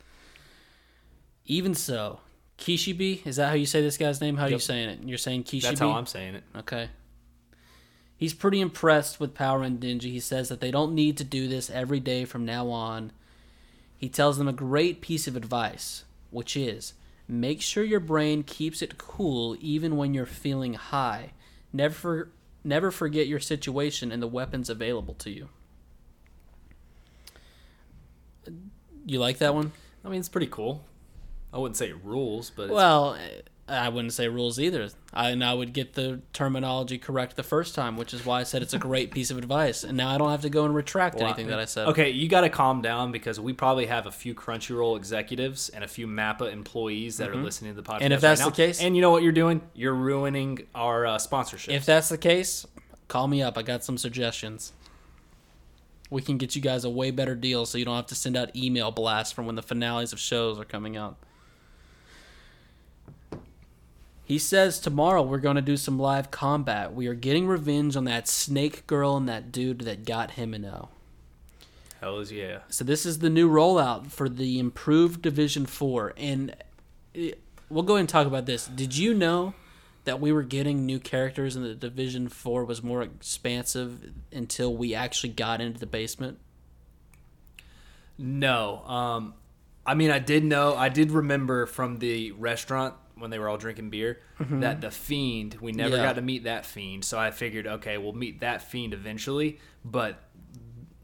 [1.44, 2.20] Even so,
[2.56, 4.36] Kishibe, is that how you say this guy's name?
[4.36, 4.98] How are you saying it?
[5.04, 5.62] You're saying Kishibe?
[5.62, 6.44] That's how I'm saying it.
[6.56, 6.88] Okay.
[8.22, 10.02] He's pretty impressed with Power and Denji.
[10.12, 13.10] He says that they don't need to do this every day from now on.
[13.98, 16.94] He tells them a great piece of advice, which is
[17.26, 21.32] make sure your brain keeps it cool even when you're feeling high.
[21.72, 22.30] Never
[22.62, 25.48] never forget your situation and the weapons available to you.
[29.04, 29.72] You like that one?
[30.04, 30.84] I mean, it's pretty cool.
[31.52, 33.18] I wouldn't say rules, but it's, Well,
[33.68, 34.88] I wouldn't say rules either.
[35.14, 38.42] I, and I would get the terminology correct the first time, which is why I
[38.42, 39.84] said it's a great piece of advice.
[39.84, 41.88] And now I don't have to go and retract anything that I said.
[41.88, 45.84] Okay, you got to calm down because we probably have a few Crunchyroll executives and
[45.84, 47.96] a few Mappa employees that are listening to the podcast.
[47.96, 48.04] Mm-hmm.
[48.04, 51.06] And if that's right the case- and you know what you're doing, you're ruining our
[51.06, 51.72] uh, sponsorship.
[51.72, 52.66] If that's the case,
[53.06, 53.56] call me up.
[53.56, 54.72] I got some suggestions.
[56.10, 58.36] We can get you guys a way better deal so you don't have to send
[58.36, 61.16] out email blasts from when the finales of shows are coming out.
[64.32, 66.94] He says tomorrow we're going to do some live combat.
[66.94, 70.88] We are getting revenge on that snake girl and that dude that got Himeno.
[72.00, 72.60] Hell is yeah.
[72.70, 76.56] So this is the new rollout for the improved Division Four, and
[77.12, 78.66] it, we'll go ahead and talk about this.
[78.66, 79.52] Did you know
[80.04, 84.94] that we were getting new characters and the Division Four was more expansive until we
[84.94, 86.38] actually got into the basement?
[88.16, 88.82] No.
[88.86, 89.34] Um,
[89.84, 93.56] I mean, I did know, I did remember from the restaurant when they were all
[93.56, 95.96] drinking beer that the fiend, we never Mm-hmm.
[96.02, 96.06] Yeah.
[96.08, 97.04] got to meet that fiend.
[97.04, 99.58] So I figured, okay, we'll meet that fiend eventually.
[99.84, 100.18] But,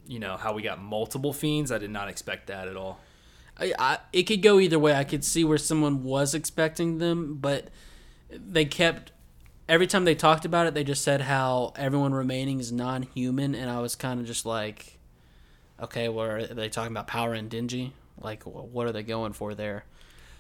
[0.07, 3.00] you know, how we got multiple fiends, I did not expect that at all.
[3.57, 4.94] I, I, it could go either way.
[4.94, 7.68] I could see where someone was expecting them, but
[8.31, 9.12] they kept
[9.68, 13.70] every time they talked about it, they just said how everyone remaining is non-human, and
[13.70, 14.98] I was kind of just like,
[15.81, 17.07] okay, what are they talking about?
[17.07, 17.92] Power and Denji?
[18.20, 19.85] Like, what are they going for there?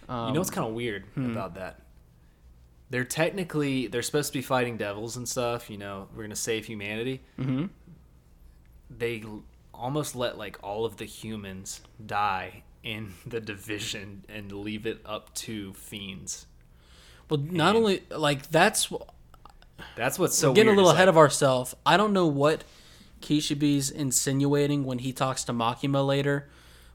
[0.08, 1.30] Um, you know what's kind of weird hmm.
[1.30, 1.82] about that?
[2.90, 6.36] They're technically, they're supposed to be fighting devils and stuff, you know, we're going to
[6.36, 7.20] save humanity.
[7.36, 7.66] hmm
[8.90, 9.22] They
[9.74, 15.34] almost let, like, all of the humans die in the division and leave it up
[15.34, 16.46] to fiends.
[17.28, 18.90] Well, not only like that's
[19.96, 21.74] That's what's so getting a little ahead like- of ourselves.
[21.84, 22.64] I don't know what
[23.20, 26.48] Kishibe's insinuating when he talks to Makima later,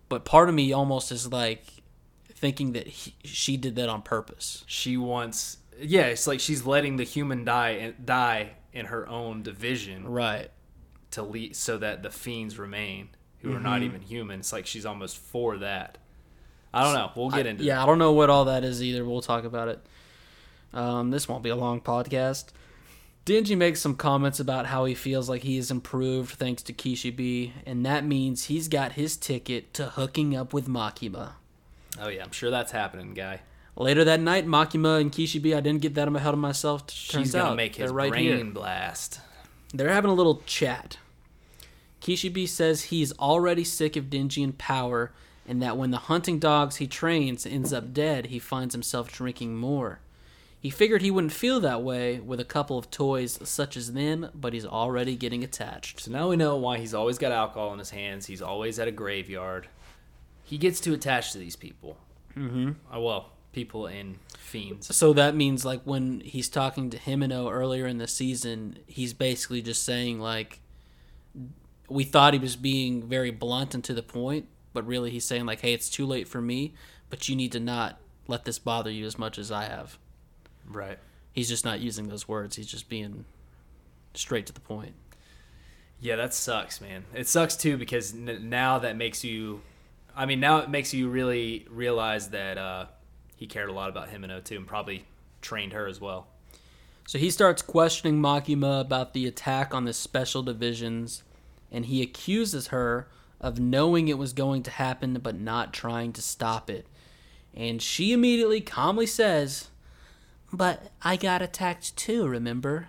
[0.10, 1.83] but part of me almost is like
[2.44, 4.64] thinking that he, she did that on purpose.
[4.68, 9.42] she wants yeah it's like she's letting the human die and die in her own
[9.44, 10.50] division Right.
[11.12, 13.86] to lead so that the fiends remain who are not Mm-hmm.
[13.86, 15.98] even human it's like she's almost for that
[16.74, 19.04] i don't know we'll get into Yeah, I don't know what all that is either.
[19.06, 19.80] We'll talk about it.
[20.74, 22.46] Um, this won't be a long podcast.
[23.28, 27.52] Denji makes some comments about how he feels like he has improved thanks to Kishibe,
[27.66, 31.34] and that means he's got his ticket to hooking up with Makima.
[32.00, 33.42] Oh yeah i'm sure that's happening guy
[33.76, 36.86] Later that night, Makima and Kishibe, I didn't get that ahead of myself.
[36.86, 38.46] Turns she's gonna out make his right brain here.
[38.46, 39.20] blast
[39.74, 40.98] They're having a little chat.
[42.00, 45.12] Kishibe says he's already sick of Denji and power,
[45.48, 49.56] and that when the hunting dogs he trains ends up dead, he finds himself drinking
[49.56, 50.00] more.
[50.60, 54.30] He figured he wouldn't feel that way with a couple of toys such as them,
[54.36, 56.00] but he's already getting attached.
[56.02, 58.88] so now we know why he's always got alcohol in his hands he's always at
[58.88, 59.68] a graveyard
[60.44, 61.98] he gets too attached to these people
[62.38, 67.52] mm-hmm oh, well people and fiends So that means like when he's talking to Himeno
[67.52, 70.60] earlier in the season, he's basically just saying like
[71.90, 75.46] we thought he was being very blunt and to the point, but really he's saying
[75.46, 76.74] like, "Hey, it's too late for me,
[77.10, 79.98] but you need to not let this bother you as much as I have."
[80.68, 80.98] right
[81.34, 82.56] He's just not using those words.
[82.56, 83.26] He's just being
[84.14, 84.94] straight to the point.
[86.00, 87.06] Yeah, that sucks, man.
[87.14, 89.62] It sucks too because n- now that makes you,
[90.16, 92.86] I mean, now it makes you really realize that uh,
[93.36, 95.06] he cared a lot about Himeno too, and probably
[95.42, 96.28] trained her as well.
[97.08, 101.24] So he starts questioning Makima about the attack on the special divisions,
[101.72, 103.08] and he accuses her
[103.42, 106.88] of knowing it was going to happen but not trying to stop it.
[107.54, 109.70] And she immediately calmly says,
[110.54, 112.88] But I got attacked too, remember?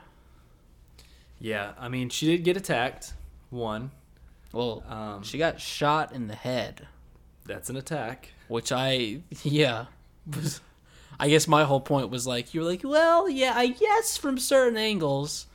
[1.40, 3.12] Yeah, I mean, she did get attacked.
[3.50, 3.90] One,
[4.52, 6.86] Well, Um, she got shot in the head,
[7.46, 8.30] that's an attack.
[8.48, 9.86] which I, yeah.
[10.26, 10.60] was-
[11.20, 14.76] I guess my whole point was like, you're like, well, yeah, I guess from certain
[14.76, 15.46] angles,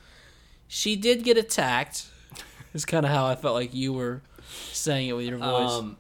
[0.70, 2.08] she did get attacked.
[2.74, 4.22] Is kind of how I felt like you were
[4.72, 5.72] saying it with your voice.
[5.72, 5.98] Um,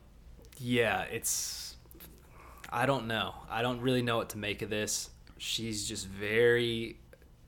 [0.59, 1.75] yeah, it's.
[2.69, 3.33] I don't know.
[3.49, 5.09] I don't really know what to make of this.
[5.37, 6.97] She's just very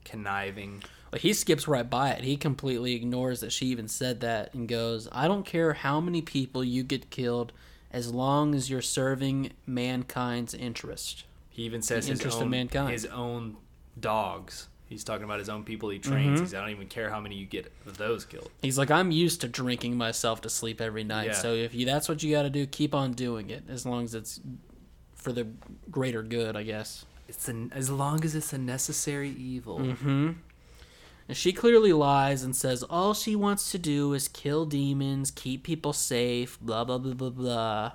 [0.04, 0.82] conniving.
[1.10, 2.24] But he skips right by it.
[2.24, 6.20] He completely ignores that she even said that and goes, I don't care how many
[6.20, 7.52] people you get killed
[7.92, 11.24] as long as you're serving mankind's interest.
[11.50, 12.90] He even says his interest of own mankind.
[12.90, 13.56] his own
[14.00, 14.68] dogs.
[14.88, 16.34] He's talking about his own people he trains.
[16.34, 16.44] Mm-hmm.
[16.44, 18.50] He's I don't even care how many you get of those killed.
[18.60, 21.28] He's like, I'm used to drinking myself to sleep every night.
[21.28, 21.32] Yeah.
[21.32, 24.04] So if you that's what you got to do, keep on doing it as long
[24.04, 24.40] as it's
[25.14, 25.46] for the
[25.90, 27.06] greater good, I guess.
[27.28, 29.78] It's an, as long as it's a necessary evil.
[29.78, 30.32] Mm-hmm.
[31.28, 35.62] And she clearly lies and says all she wants to do is kill demons, keep
[35.62, 37.92] people safe, blah blah blah blah blah.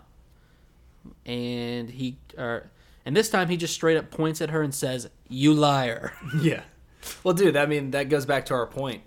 [1.25, 2.69] And he, or,
[3.05, 6.63] and this time he just straight up points at her and says, "You liar." Yeah.
[7.23, 9.01] Well, dude, I mean, that goes back to our point.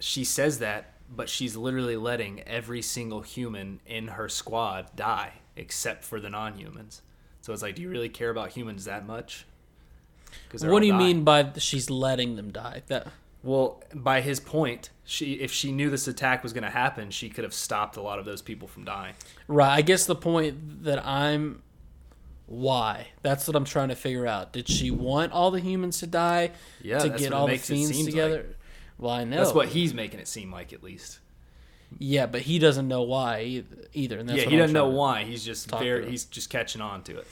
[0.00, 6.02] She says that, but she's literally letting every single human in her squad die, except
[6.04, 7.02] for the non-humans.
[7.42, 9.46] So it's like, do you really care about humans that much?
[10.48, 11.16] 'Cause they're what do you dying.
[11.18, 12.82] mean by she's letting them die?
[12.88, 13.06] That
[13.46, 17.28] Well, by his point, she if she knew this attack was going to happen, she
[17.30, 19.14] could have stopped a lot of those people from dying.
[19.46, 19.70] right?
[19.78, 21.62] I guess the point that I'm.
[22.46, 23.08] Why?
[23.22, 24.52] That's what I'm trying to figure out.
[24.52, 28.36] Did she want all the humans to die Yeah, to get all the fiends together?
[28.36, 28.56] like.
[28.98, 31.18] Well, I know That's what he's making it seem like, at least.
[31.98, 34.18] Yeah, but he doesn't know why either.
[34.18, 35.24] And that's yeah, he I'm doesn't know why.
[35.24, 37.26] He's just very, he's just catching on to it.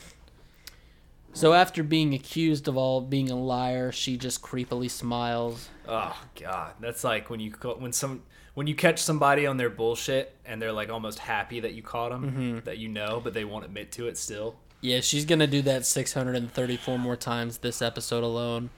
[1.34, 5.68] So after being accused of all being a liar, she just creepily smiles.
[5.88, 8.22] Oh God, that's like when you when some
[8.54, 12.10] when you catch somebody on their bullshit and they're like almost happy that you caught
[12.10, 12.58] them, Mm-hmm.
[12.64, 14.54] that you know, but they won't admit to it still.
[14.80, 18.70] Yeah, she's gonna do that 634 more times this episode alone.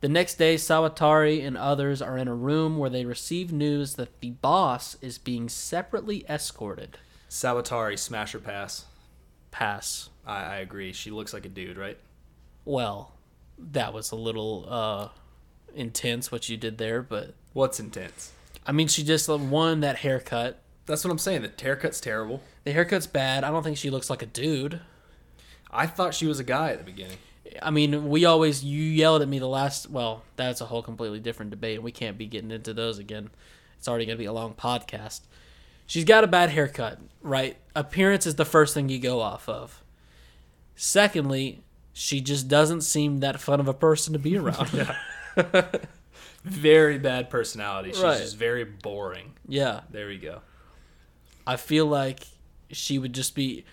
[0.00, 4.20] The next day, Sawatari and others are in a room where they receive news that
[4.20, 6.98] the boss is being separately escorted.
[7.30, 8.86] Sawatari smasher pass.
[9.50, 10.08] Pass.
[10.28, 10.92] I, I agree.
[10.92, 11.98] She looks like a dude, right?
[12.64, 13.12] Well,
[13.58, 15.08] that was a little uh,
[15.74, 18.30] intense what you did there, but What's intense?
[18.66, 20.60] I mean, she just won that haircut.
[20.86, 21.42] That's what I'm saying.
[21.42, 22.40] The haircut's terrible.
[22.62, 23.42] The haircut's bad.
[23.42, 24.80] I don't think she looks like a dude.
[25.70, 27.18] I thought she was a guy at the beginning.
[27.60, 29.90] I mean, we always you yelled at me the last.
[29.90, 33.30] Well, that's a whole completely different debate, and we can't be getting into those again.
[33.76, 35.22] It's already gonna be a long podcast.
[35.86, 37.56] She's got a bad haircut, right?
[37.74, 39.82] Appearance is the first thing you go off of.
[40.80, 41.60] Secondly,
[41.92, 44.70] she just doesn't seem that fun of a person to be around.
[44.72, 44.94] yeah.
[46.44, 47.90] Very bad personality.
[47.90, 48.18] She's Right.
[48.18, 49.32] just very boring.
[49.48, 49.80] Yeah.
[49.90, 50.40] There we go.
[51.46, 52.20] I feel like
[52.70, 53.64] she would just be.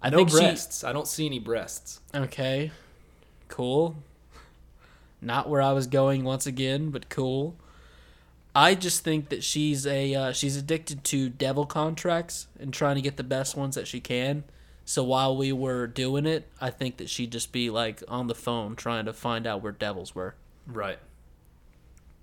[0.00, 0.84] I No think she, breasts.
[0.84, 2.00] I don't see any breasts.
[2.14, 2.70] Okay.
[3.48, 3.96] Cool.
[5.20, 7.56] Not where I was going once again, but cool.
[8.54, 13.02] I just think that she's a uh, she's addicted to devil contracts and trying to
[13.02, 14.44] get the best ones that she can.
[14.92, 18.34] So while we were doing it, I think that she'd just be like on the
[18.34, 20.34] phone trying to find out where devils were.
[20.66, 20.98] Right.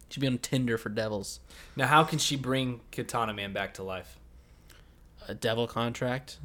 [0.09, 1.39] She'd be on Tinder for devils.
[1.75, 4.19] Now, how can she bring Katana Man back to life?
[5.27, 6.37] A devil contract?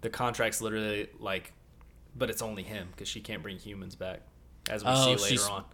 [0.00, 1.52] The contract's literally like,
[2.14, 4.20] but it's only him because she can't bring humans back,
[4.70, 5.64] as we Oh, see later on.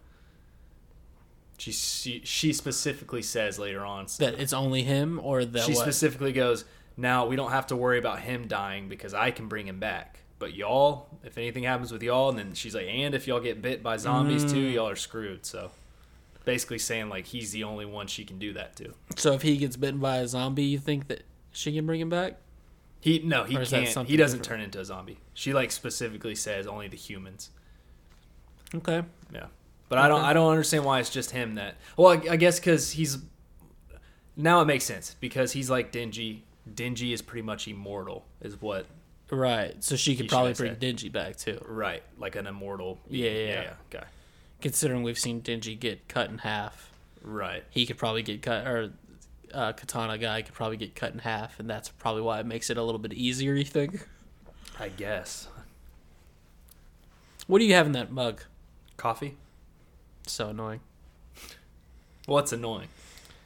[1.58, 4.06] She, she she specifically says later on.
[4.18, 5.82] That it's only him or that she what?
[5.82, 6.64] specifically goes,
[6.96, 10.18] "Now we don't have to worry about him dying because I can bring him back.
[10.38, 13.62] But y'all, if anything happens with y'all, and then she's like, and if y'all get
[13.62, 14.74] bit by zombies too, Mm.
[14.74, 15.70] y'all are screwed." So,
[16.44, 18.94] basically saying like he's the only one she can do that to.
[19.16, 22.09] so if he gets bitten by a zombie, you think that she can bring him
[22.11, 22.38] back?
[23.00, 24.09] He no, he Or is that can't.
[24.09, 24.61] He doesn't different?
[24.61, 25.18] turn into a zombie.
[25.35, 27.50] She like specifically says only the humans.
[28.74, 29.02] Okay.
[29.33, 29.46] Yeah,
[29.88, 30.22] but I don't.
[30.22, 31.76] I don't understand why it's just him that.
[31.96, 33.18] Well, I, I guess because he's.
[34.37, 36.44] Now it makes sense because he's like Dingy.
[36.72, 38.87] Dingy is pretty much immortal, is what.
[39.31, 39.83] Right.
[39.83, 40.75] So she could probably bring.
[40.77, 41.59] Dingy back too.
[41.66, 42.98] Right, like an immortal.
[43.09, 43.72] Yeah, yeah, yeah.
[43.90, 44.05] guy.
[44.61, 46.90] Considering we've seen Dingy get cut in half,
[47.22, 47.64] Right.
[47.70, 48.92] he could probably get cut, or
[49.53, 52.70] uh, Katana guy could probably get cut in half, and that's probably why it makes
[52.70, 53.55] it a little bit easier.
[53.55, 54.07] You think?
[54.79, 55.48] I guess.
[57.47, 58.43] What do you have in that mug?
[58.97, 59.36] Coffee.
[60.26, 60.80] So annoying.
[62.28, 62.89] Well, it's annoying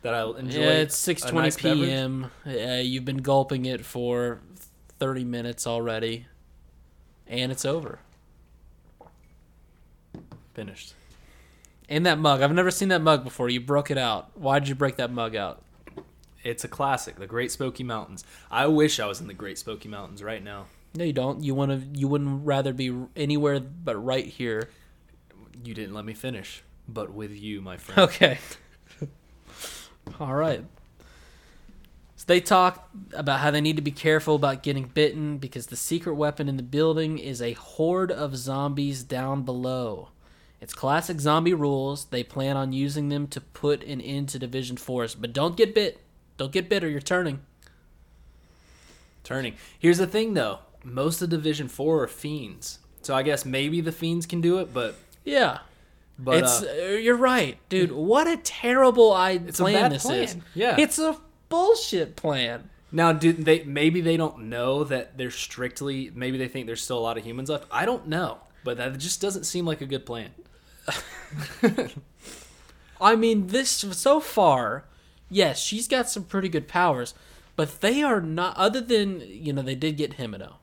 [0.06, 0.60] that I enjoy.
[0.60, 2.30] yeah, it's six twenty nice p.m.
[2.46, 2.50] Uh,
[2.80, 4.40] you've been gulping it for
[5.00, 6.26] thirty minutes already,
[7.26, 7.98] and it's over.
[10.54, 10.94] Finished.
[11.88, 13.48] And that mug, I've never seen that mug before.
[13.48, 14.30] You broke it out.
[14.34, 15.62] Why did you break that mug out?
[16.44, 18.24] It's a classic, the Great Smoky Mountains.
[18.50, 20.66] I wish I was in the Great Smoky Mountains right now.
[20.94, 21.42] No, you don't.
[21.42, 21.98] You want to.
[21.98, 24.70] You wouldn't rather be anywhere but right here.
[25.64, 27.98] You didn't let me finish, but with you, my friend.
[28.08, 28.38] Okay.
[30.20, 30.64] All right.
[32.16, 35.76] So they talk about how they need to be careful about getting bitten because the
[35.76, 40.08] secret weapon in the building is a horde of zombies down below.
[40.60, 42.06] It's classic zombie rules.
[42.06, 45.74] They plan on using them to put an end to Division Four, but don't get
[45.74, 46.00] bit.
[46.38, 47.40] Don't get bit or you're turning.
[49.22, 49.54] Turning.
[49.78, 50.60] Here's the thing, though.
[50.82, 54.72] Most of Division Four are fiends, So I guess maybe the fiends can do it,
[54.72, 54.94] but
[55.24, 55.58] Yeah.
[56.18, 57.92] But it's uh, uh, you're right, dude.
[57.92, 60.22] What a terrible I a plan this plan.
[60.22, 60.36] is.
[60.54, 60.76] Yeah.
[60.78, 62.70] It's a bullshit plan.
[62.90, 66.98] now do they maybe they don't know that they're strictly maybe they think there's still
[66.98, 67.66] a lot of humans left.
[67.70, 70.30] I don't know, but that just doesn't seem like a good plan.
[73.00, 74.84] I mean, this so far,
[75.28, 77.14] yes, she's got some pretty good powers,
[77.56, 78.56] but they are not.
[78.56, 80.54] Other than you know, they did get Himeno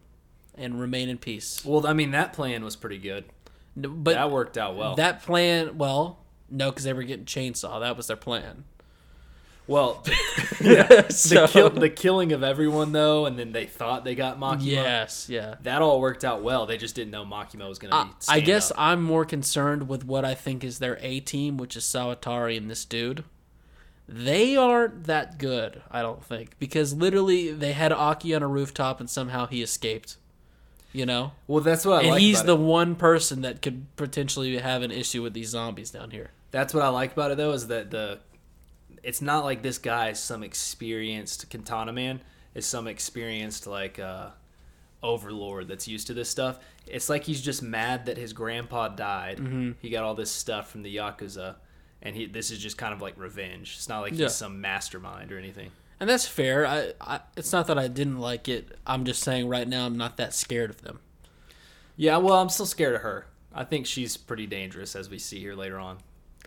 [0.55, 1.63] and remain in peace.
[1.63, 3.25] Well, I mean that plan was pretty good.
[3.75, 4.95] But that worked out well.
[4.95, 6.19] that plan, well,
[6.49, 7.79] no, because they were getting chainsaw.
[7.79, 8.65] That was their plan.
[9.67, 10.03] well,
[11.09, 14.65] So- the, kill, the killing of everyone though, and then they thought they got Makima.
[14.65, 15.55] yes, yeah.
[15.63, 16.65] That all worked out well.
[16.65, 18.11] They just didn't know Makima was going to I, be.
[18.29, 18.77] I guess up.
[18.79, 22.69] I'm more concerned with what I think is their A team, which is Sawatari and
[22.69, 23.23] this dude.
[24.07, 28.99] They aren't that good, I don't think, because literally they had Aki on a rooftop
[28.99, 30.17] and somehow he escaped.
[30.93, 32.21] You know, Well, that's what I and like.
[32.21, 32.59] he's the it.
[32.61, 36.29] one person that could potentially have an issue with these zombies down here.
[36.51, 38.19] That's what I like about it though is that the.
[39.01, 42.21] It's not like this guy is some experienced Katana man.
[42.55, 44.29] Is some experienced like uh,
[45.01, 46.59] overlord that's used to this stuff.
[46.87, 49.37] It's like he's just mad that his grandpa died.
[49.39, 49.71] Mm-hmm.
[49.81, 51.55] He got all this stuff from the yakuza,
[52.01, 53.73] and he this is just kind of like revenge.
[53.77, 54.25] It's not like Yeah.
[54.25, 55.71] he's some mastermind or anything.
[56.03, 56.67] And that's fair.
[56.67, 58.77] I, I, it's not that I didn't like it.
[58.85, 60.99] I'm just saying right now I'm not that scared of them.
[61.95, 63.27] Yeah, well, I'm still scared of her.
[63.53, 65.99] I think she's pretty dangerous, as we see here later on.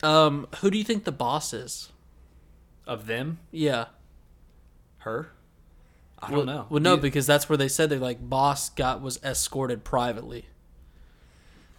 [0.02, 1.90] Um, who do you think the boss is?
[2.86, 3.86] Of them, Yeah.
[4.98, 5.30] her.
[6.18, 6.66] I well, don't know.
[6.68, 10.44] Well, no, because that's where they said they're like boss got was escorted privately.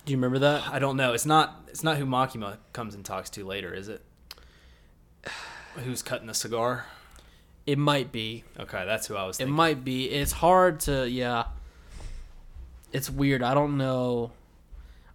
[0.04, 0.68] Do you remember that?
[0.68, 1.14] I don't know.
[1.14, 1.66] It's not.
[1.68, 4.02] It's not who Makima comes and talks to later, is it?
[5.76, 6.88] Who's cutting the cigar?
[7.68, 8.46] It might be.
[8.58, 10.10] Okay, that's who I was It might be.
[10.10, 11.48] It's hard to yeah.
[12.94, 13.44] It's weird.
[13.44, 14.32] I don't know.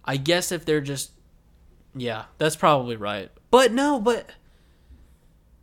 [0.05, 1.11] I guess if they're just
[1.95, 3.31] yeah, that's probably right.
[3.49, 4.29] But no, but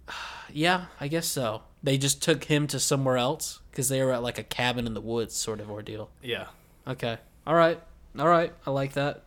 [0.52, 1.62] yeah, I guess so.
[1.82, 4.94] They just took him to somewhere else because they were at like a cabin in
[4.94, 6.10] the woods sort of ordeal.
[6.22, 6.46] yeah.
[6.88, 7.18] Okay.
[7.46, 7.80] All right.
[8.18, 8.52] All right.
[8.66, 9.22] I like that.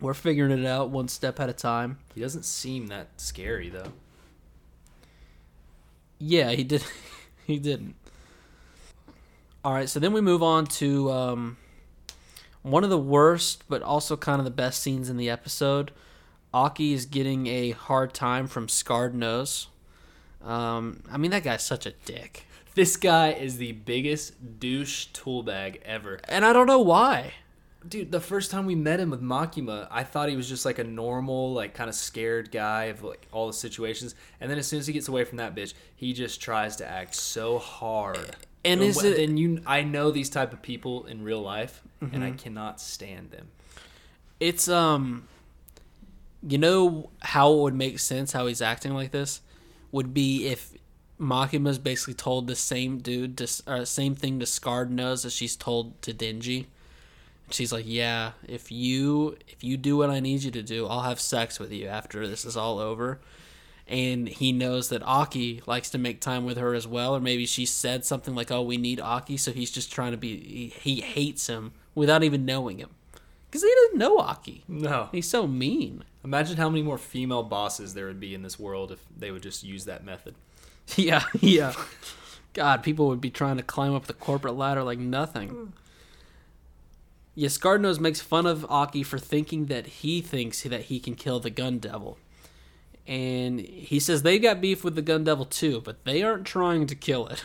[0.00, 1.98] We're figuring it out one step at a time.
[2.14, 3.92] He doesn't seem that scary though.
[6.20, 6.84] Yeah, he did.
[7.46, 7.96] he didn't.
[9.64, 11.56] All right, so then we move on to um,
[12.62, 15.90] one of the worst, but also kind of the best scenes in the episode.
[16.54, 19.68] Aki is getting a hard time from Scarred Nose.
[20.44, 25.42] Um, I mean, that guy's such a dick, This guy is the biggest douche tool
[25.42, 26.20] bag ever.
[26.28, 27.34] and I don't know why.
[27.88, 30.78] Dude, the first time we met him with Makima, I thought he was just like
[30.78, 34.14] a normal, like kind of scared guy of like all the situations.
[34.40, 36.86] And then as soon as he gets away from that bitch, he just tries to
[36.88, 38.36] act so hard.
[38.66, 39.62] And is it- then you?
[39.66, 42.22] I know these type of people in real life, and Mm-hmm.
[42.22, 43.48] I cannot stand them.
[44.38, 45.26] It's um,
[46.46, 49.40] you know how it would make sense how he's acting like this
[49.92, 50.72] would be if
[51.18, 55.56] Makima's basically told the same dude to uh, same thing to Scarred Nose as she's
[55.56, 56.68] told to Dingy.
[57.50, 61.02] She's like, "Yeah, if you if you do what I need you to do, I'll
[61.02, 63.20] have sex with you after this is all over."
[63.86, 67.44] And he knows that Aki likes to make time with her as well, or maybe
[67.44, 70.38] she said something like, "Oh, we need Aki," so he's just trying to be.
[70.38, 72.90] He, he hates him without even knowing him,
[73.50, 74.62] because he doesn't know Aki.
[74.68, 75.08] No.
[75.10, 76.04] He's so mean.
[76.22, 79.42] Imagine how many more female bosses there would be in this world if they would
[79.42, 80.34] just use that method.
[80.96, 81.72] Yeah, yeah.
[82.52, 85.48] God, people would be trying to climb up the corporate ladder like nothing.
[85.50, 85.68] Mm.
[87.40, 91.14] Yes, Scarred Nose makes fun of Aki for thinking that he thinks that he can
[91.14, 92.18] kill the Gun Devil.
[93.06, 96.86] And he says they got beef with the Gun Devil too, but they aren't trying
[96.88, 97.42] to kill it.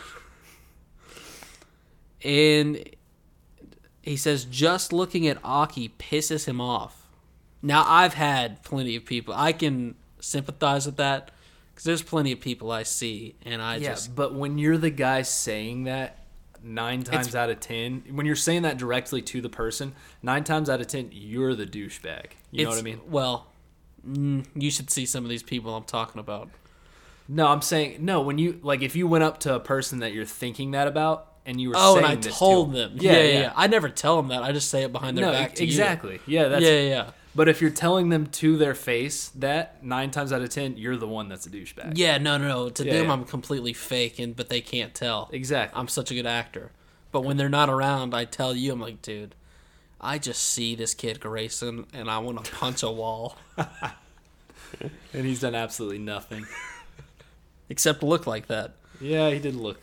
[2.22, 2.90] and
[4.02, 7.06] he says just looking at Aki pisses him off.
[7.62, 9.32] Now, I've had plenty of people.
[9.32, 11.30] I can sympathize with that
[11.70, 14.90] because there's plenty of people I see, and I yeah, just but when you're the
[14.90, 16.25] guy saying that,
[16.66, 20.68] nine times out of ten, when you're saying that directly to the person, nine times
[20.68, 22.26] out of ten, you're the douchebag.
[22.50, 23.00] You know what I mean?
[23.08, 23.46] Well,
[24.06, 26.50] mm, you should see some of these people I'm talking about.
[27.28, 28.20] No, I'm saying no.
[28.20, 31.32] When you like, if you went up to a person that you're thinking that about,
[31.44, 32.92] and you were Oh, saying and I told to them.
[33.00, 33.52] Yeah, yeah, yeah.
[33.56, 34.42] I never tell them that.
[34.42, 35.54] I just say it behind their no, back.
[35.54, 35.68] To you.
[35.68, 36.20] exactly.
[36.26, 36.64] Yeah, that's.
[36.64, 37.10] yeah, yeah, yeah.
[37.36, 40.96] But if you're telling them to their face that nine times out of ten, you're
[40.96, 41.92] the one that's a douchebag.
[41.96, 42.68] Yeah, no, no, no.
[42.70, 43.12] To Yeah, them, yeah.
[43.12, 45.28] I'm completely fake, and but they can't tell.
[45.32, 45.78] exactly.
[45.78, 46.72] I'm such a good actor.
[47.12, 49.34] But when they're not around, I tell you, I'm like, dude,
[50.00, 53.36] I just see this kid Grayson, and I want to punch a wall.
[53.56, 56.46] and he's done absolutely nothing.
[57.68, 58.76] Except look like that.
[59.00, 59.80] Yeah, he did look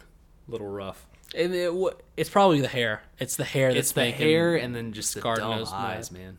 [0.47, 1.05] a little rough.
[1.35, 1.71] And it,
[2.15, 3.01] it's probably the hair.
[3.19, 5.71] It's the hair that's It's the making- hair and then just the scarred dumb nose
[5.73, 6.37] eyes, man.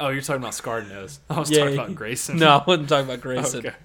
[0.00, 1.20] Oh, you're talking about scarred nose.
[1.30, 2.38] I was Yeah, talking about Grayson.
[2.38, 3.66] No, I wasn't talking about Grayson.
[3.66, 3.76] Okay.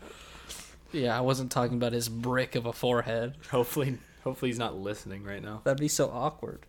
[0.93, 3.36] Yeah, I wasn't talking about his brick of a forehead.
[3.51, 5.61] Hopefully, hopefully he's not listening right now.
[5.66, 6.59] That'd be so awkward.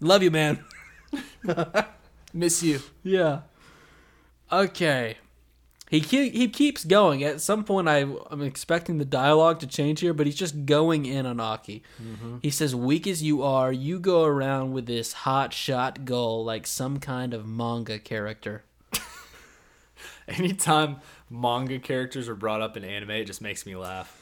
[0.00, 0.62] Love you, man.
[2.34, 2.80] Miss you.
[3.02, 3.40] Yeah.
[4.52, 5.16] Okay.
[5.90, 7.24] He ke- he keeps going.
[7.24, 11.04] At some point, I I'm expecting the dialogue to change here, but he's just going
[11.04, 11.82] in on Aki.
[12.42, 16.68] He says, "Weak as you are, you go around with this hot shot goal like
[16.68, 18.62] some kind of manga character."
[20.28, 24.16] Anytime manga characters are brought up in anime, it just makes me laugh.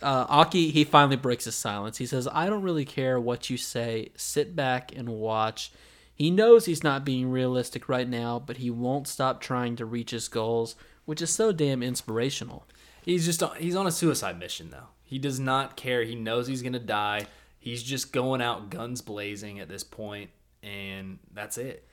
[0.00, 1.98] Uh, Aki he finally breaks his silence.
[1.98, 4.12] He says, "I don't really care what you say.
[4.16, 5.72] Sit back and watch."
[6.14, 10.10] He knows he's not being realistic right now, but he won't stop trying to reach
[10.10, 10.74] his goals,
[11.04, 12.66] which is so damn inspirational.
[13.02, 14.88] He's just on, he's on a suicide mission though.
[15.04, 16.04] He does not care.
[16.04, 17.26] He knows he's gonna die.
[17.58, 20.30] He's just going out guns blazing at this point,
[20.62, 21.86] and that's it.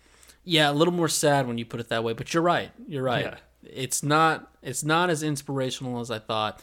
[0.44, 2.72] Yeah, a little more sad when you put it that way, but you're right.
[2.88, 3.26] You're right.
[3.26, 3.36] Yeah.
[3.64, 6.62] It's not it's not as inspirational as I thought.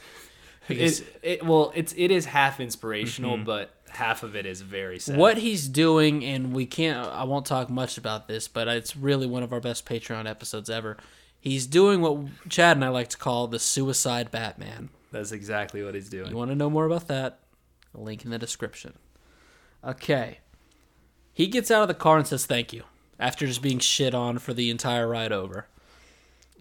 [0.69, 3.45] It, it well, it's it is half inspirational, mm-hmm.
[3.45, 5.17] but half of it is very sad.
[5.17, 9.27] what he's doing and we can't I won't talk much about this, but it's really
[9.27, 10.97] one of our best Patreon episodes ever.
[11.47, 14.89] He's doing what Chad and I like to call the suicide Batman.
[15.13, 16.29] That's exactly what he's doing.
[16.31, 17.39] You want to know more about that?
[17.95, 18.95] Link in the description.
[19.85, 20.41] Okay.
[21.33, 22.83] He gets out of the car and says thank you
[23.21, 25.69] after just being shit on for the entire ride over.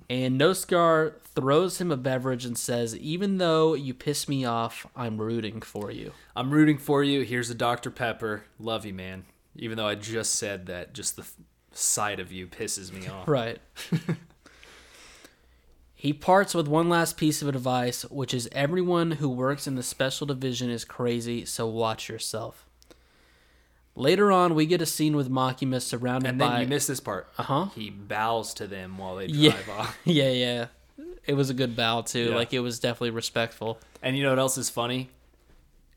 [0.07, 5.19] And Noskar throws him a beverage and says, Even though you piss me off, I'm
[5.19, 6.11] rooting for you.
[6.35, 7.21] I'm rooting for you.
[7.21, 7.89] Here's a Dr.
[7.89, 8.43] Pepper.
[8.59, 9.25] Love you, man.
[9.55, 11.27] Even though I just said that, just the
[11.71, 13.27] sight of you pisses me off.
[13.27, 13.57] Right.
[16.05, 19.81] he parts with one last piece of advice, which is everyone who works in the
[19.81, 22.67] special division is crazy, so watch yourself.
[23.95, 26.61] Later on, we get a scene with Makima surrounded And then by.
[26.61, 27.27] you miss this part.
[27.39, 27.69] Uh-huh.
[27.73, 29.97] He bows to them while they drive yeah, off.
[30.05, 30.67] yeah, yeah.
[31.25, 32.29] It was a good bow too.
[32.29, 32.35] Yeah.
[32.35, 33.79] Like it was definitely respectful.
[34.03, 35.09] And you know what else is funny?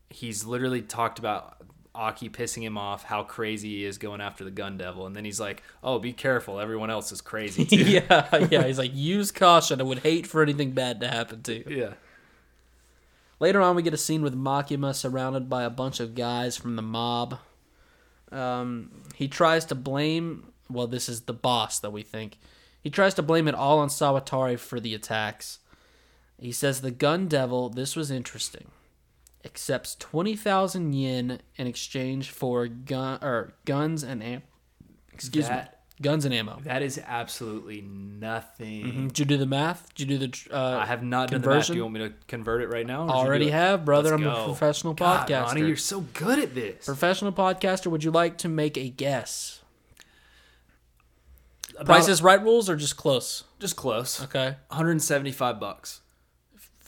[0.09, 1.61] He's literally talked about
[1.99, 5.25] Aki pissing him off, how crazy he is going after the gun devil, and then
[5.25, 6.61] he's like, "Oh, be careful!
[6.61, 8.65] Everyone else is crazy too." yeah, yeah.
[8.65, 9.81] He's like, use caution.
[9.81, 11.65] I would hate for anything bad to happen to you.
[11.77, 11.95] yeah.
[13.41, 16.77] Later on, we get a scene with Makima surrounded by a bunch of guys from
[16.77, 17.39] the mob.
[18.33, 20.53] Um, he tries to blame.
[20.71, 22.39] Well, this is the boss that we think.
[22.81, 25.59] He tries to blame it all on Sawatari for the attacks.
[26.41, 27.69] He says the gun devil.
[27.69, 28.71] This was interesting.
[29.45, 34.43] Accepts twenty thousand yen in exchange for gun or guns and am.
[35.13, 36.59] Excuse That- me, guns and ammo.
[36.65, 39.09] That is absolutely nothing.
[39.09, 39.95] Did you do the math?
[39.95, 40.55] Did you do the?
[40.57, 41.69] Uh, I have not done the math.
[41.69, 43.05] Do you want me to convert it right now?
[43.05, 44.19] or should you Already have, brother.
[44.19, 45.47] Let's I'm a professional God, podcaster.
[45.47, 46.85] Ronny, you're so good at this.
[46.85, 49.61] Professional podcaster, would you like to make a guess?
[51.75, 53.45] About- Price is right rules or just close?
[53.61, 54.23] just close.
[54.23, 54.57] Okay.
[54.69, 56.01] 175 bucks.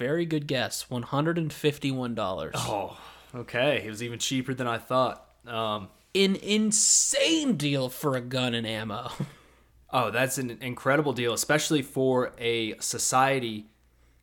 [0.00, 0.86] Very good guess.
[0.90, 2.50] $151.
[2.54, 2.98] Oh,
[3.34, 3.82] okay.
[3.84, 5.26] It was even cheaper than I thought.
[5.46, 9.10] Um, An insane deal for a gun and ammo.
[9.90, 13.66] oh, that's an incredible deal, especially for a society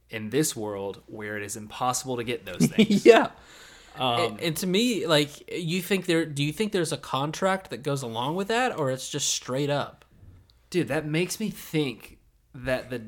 [0.10, 3.06] in this world where it is impossible to get those things.
[3.06, 3.30] yeah.
[4.00, 7.70] Um, and, and to me, like, you think there, do you think there's a contract
[7.70, 10.04] that goes along with that or it's just straight up?
[10.70, 12.18] dude, that makes me think
[12.54, 13.02] that the.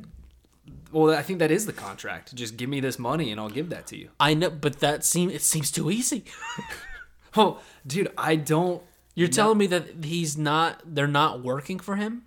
[0.91, 2.33] Well, I think that is the contract.
[2.33, 4.09] Just give me this money and I'll give that to you.
[4.19, 6.25] I know, but that seems, it seems too easy.
[7.35, 8.81] Oh, dude, I don't.
[9.13, 12.23] You're telling me that he's not, they're not working for him?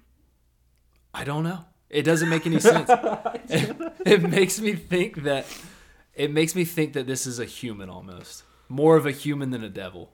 [1.13, 1.65] I don't know.
[1.91, 2.89] It doesn't make any sense.
[3.49, 5.45] it, it makes me think that
[6.15, 8.45] it makes me think that this is a human almost.
[8.69, 10.13] More of a human than a devil.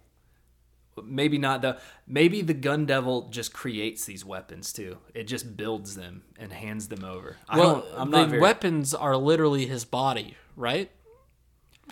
[1.06, 4.98] Maybe not the maybe the gun devil just creates these weapons too.
[5.14, 7.36] It just builds them and hands them over.
[7.48, 10.90] I Well, don't I'm the not very weapons are literally his body, right?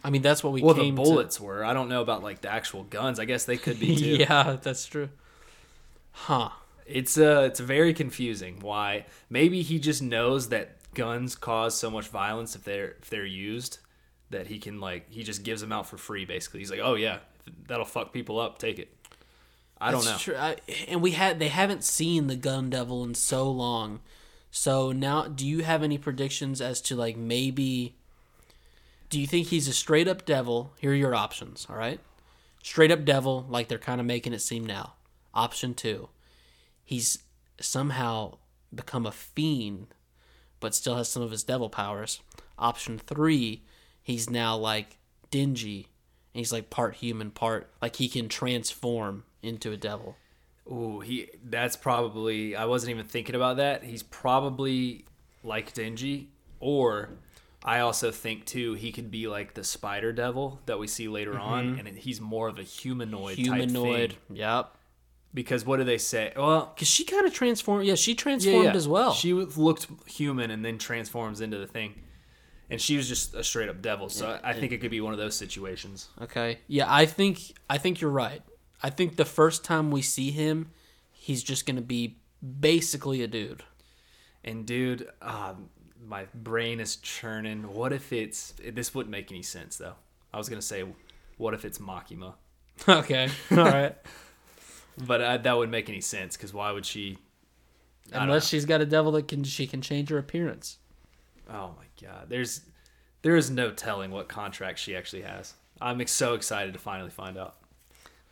[0.05, 1.65] I mean, that's what we Well, the bullets were.
[1.65, 3.19] I don't know about like the actual guns.
[3.19, 4.17] I guess they could be too.
[4.17, 5.09] yeah, that's true.
[6.13, 6.51] Huh.
[6.87, 12.09] It's uh it's very confusing why maybe he just knows that guns cause so much
[12.09, 13.79] violence if they're if they're used
[14.31, 16.61] that he can like he just gives them out for free basically.
[16.61, 17.19] He's like, "Oh yeah,
[17.67, 18.59] that'll fuck people up.
[18.59, 18.96] Take it."
[19.81, 20.13] I don't know.
[20.13, 20.37] That's True.
[20.37, 20.57] I,
[20.89, 24.01] and we had they haven't seen the Gun Devil in so long.
[24.51, 27.95] So now, do you have any predictions as to like maybe?
[29.11, 30.73] Do you think he's a straight up devil?
[30.79, 31.67] Here are your options.
[31.69, 32.01] All right,
[32.63, 34.95] straight up devil, like they're kind of making it seem now.
[35.35, 36.09] Option two,
[36.85, 37.19] he's
[37.61, 38.39] somehow
[38.75, 39.89] become a fiend,
[40.59, 42.21] but still has some of his devil powers.
[42.59, 43.63] Option three,
[44.03, 44.97] he's now like
[45.31, 45.89] dingy
[46.33, 50.17] and he's like part human, part like he can transform into a devil.
[50.71, 51.29] Ooh, he.
[51.45, 52.57] That's probably.
[52.57, 53.85] I wasn't even thinking about that.
[53.85, 55.05] He's probably
[55.45, 56.31] like Dingy,
[56.61, 57.11] or
[57.65, 61.39] I also think too he could be like the Spider Devil that we see later
[61.39, 61.87] on, mm-hmm.
[61.87, 63.37] and he's more of a humanoid.
[63.37, 64.17] Humanoid.
[64.33, 64.73] Yep.
[65.35, 66.33] Because what do they say?
[66.35, 67.85] Well, Because she kind of transformed.
[67.85, 68.73] Yeah, she yeah, transformed yeah.
[68.73, 69.13] as well.
[69.13, 71.95] She looked human and then transforms into the thing,
[72.71, 74.09] and she was just a straight up devil.
[74.09, 76.09] So I think it could be one of those situations.
[76.23, 76.61] Okay.
[76.69, 78.43] Yeah, I think I think you're right.
[78.83, 80.71] I think the first time we see him,
[81.13, 82.19] he's just gonna be
[82.61, 83.63] basically a dude.
[84.45, 85.71] And dude, um,
[86.07, 87.73] my brain is churning.
[87.73, 89.95] What if it's this wouldn't make any sense though.
[90.33, 90.85] I was gonna say,
[91.37, 92.35] what if it's Makima?
[92.89, 93.31] okay.
[93.51, 93.97] All right.
[94.99, 97.19] But uh, that wouldn't make any sense because why would she?
[98.15, 100.79] I Unless she's got a devil that can she can change her appearance.
[101.51, 102.63] Oh my god, there's
[103.23, 105.55] there is no telling what contract she actually has.
[105.81, 107.57] I'm so excited to finally find out.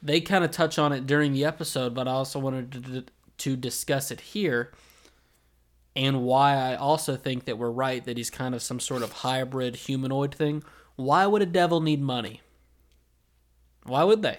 [0.04, 3.04] They kind of touch on it during the episode, but I also wanted to,
[3.38, 4.70] to discuss it here.
[5.96, 9.10] And why I also think that we're right that he's kind of some sort of
[9.12, 10.62] hybrid humanoid thing.
[10.96, 12.42] Why would a devil need money?
[13.84, 14.38] Why would they?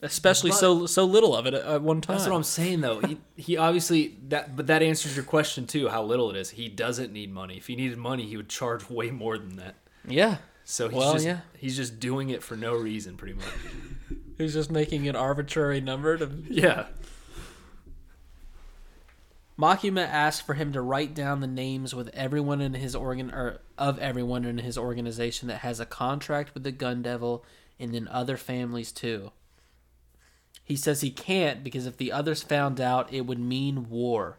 [0.00, 2.16] Especially But- so so little of it at, at one time.
[2.16, 3.00] That's what I'm saying though.
[3.00, 5.88] He, he obviously that, but that answers your question too.
[5.88, 6.50] How little it is.
[6.50, 7.56] He doesn't need money.
[7.56, 9.76] If he needed money, he would charge way more than that.
[10.06, 10.38] yeah.
[10.64, 11.40] So he's Well, just yeah.
[11.58, 13.46] he's just doing it for no reason, pretty much.
[14.38, 16.86] He's just making an arbitrary number to yeah.
[19.58, 23.60] Makima asked for him to write down the names with everyone in his organ or
[23.78, 27.44] of everyone in his organization that has a contract with the Gun Devil
[27.78, 29.30] and then other families too.
[30.64, 34.38] He says he can't because if the others found out it would mean war.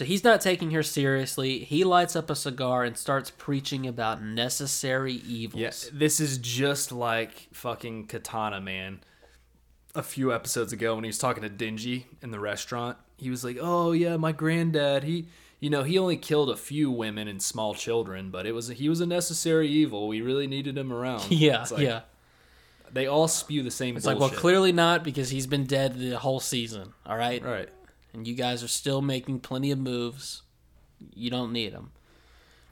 [0.00, 1.58] So he's not taking her seriously.
[1.58, 5.60] He lights up a cigar and starts preaching about necessary evils.
[5.60, 9.00] Yeah, this is just like fucking Katana Man.
[9.94, 13.44] A few episodes ago, when he was talking to Dingy in the restaurant, he was
[13.44, 15.04] like, "Oh yeah, my granddad.
[15.04, 15.26] He,
[15.58, 18.88] you know, he only killed a few women and small children, but it was he
[18.88, 20.08] was a necessary evil.
[20.08, 22.00] We really needed him around." Yeah, like, yeah.
[22.90, 23.98] They all spew the same.
[23.98, 24.18] It's bullshit.
[24.18, 26.94] like, well, clearly not because he's been dead the whole season.
[27.04, 27.44] All right.
[27.44, 27.68] right.
[28.12, 30.42] And you guys are still making plenty of moves.
[31.14, 31.92] You don't need them.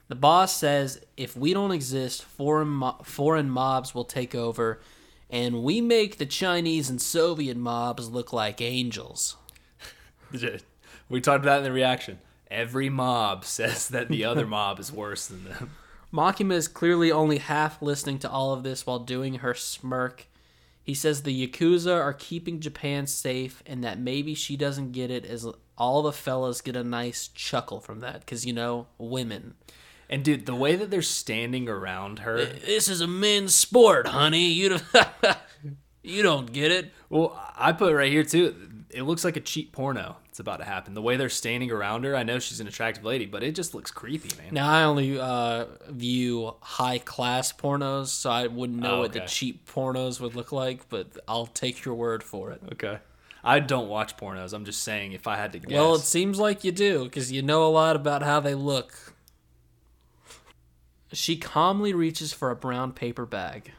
[0.08, 4.80] The boss says if we don't exist, foreign mo- foreign mobs will take over,
[5.28, 9.36] and we make the Chinese and Soviet mobs look like angels.
[11.10, 12.18] We talked about that in the reaction.
[12.50, 15.70] Every mob says that the other mob is worse than them.
[16.12, 20.26] Makima is clearly only half listening to all of this while doing her smirk.
[20.88, 25.26] He says the Yakuza are keeping Japan safe and that maybe she doesn't get it
[25.26, 29.52] as all the fellas get a nice chuckle from that because, you know, women.
[30.08, 32.42] And dude, the way that they're standing around her.
[32.42, 34.46] This is a men's sport, honey.
[34.46, 34.84] You don't,
[36.02, 36.90] you don't get it.
[37.10, 38.56] Well, I put it right here too.
[38.88, 40.16] It looks like a cheap porno.
[40.38, 40.94] It's about to happen.
[40.94, 43.74] The way they're standing around her, I know she's an attractive lady, but it just
[43.74, 44.54] looks creepy, man.
[44.54, 49.22] Now I only uh, view high class pornos, so I wouldn't know Oh, what the
[49.22, 50.88] cheap pornos would look like.
[50.88, 52.62] But I'll take your word for it.
[52.72, 52.98] Okay.
[53.42, 54.52] I don't watch pornos.
[54.52, 55.72] I'm just saying if I had to guess.
[55.72, 58.94] Well, it seems like you do because you know a lot about how they look.
[61.12, 63.72] She calmly reaches for a brown paper bag.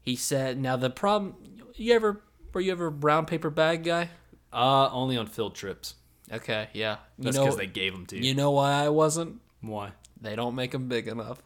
[0.00, 1.34] He said, "Now the problem,
[1.74, 2.20] you ever
[2.52, 4.10] were you ever a brown paper bag guy?
[4.52, 5.94] Uh, only on field trips.
[6.32, 6.96] Okay, yeah.
[7.18, 8.22] You That's know, because they gave them to you.
[8.22, 9.40] you know why I wasn't?
[9.60, 9.92] Why?
[10.20, 11.40] They don't make them big enough.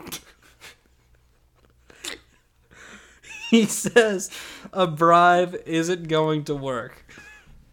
[3.50, 4.30] he says
[4.72, 7.04] a bribe isn't going to work.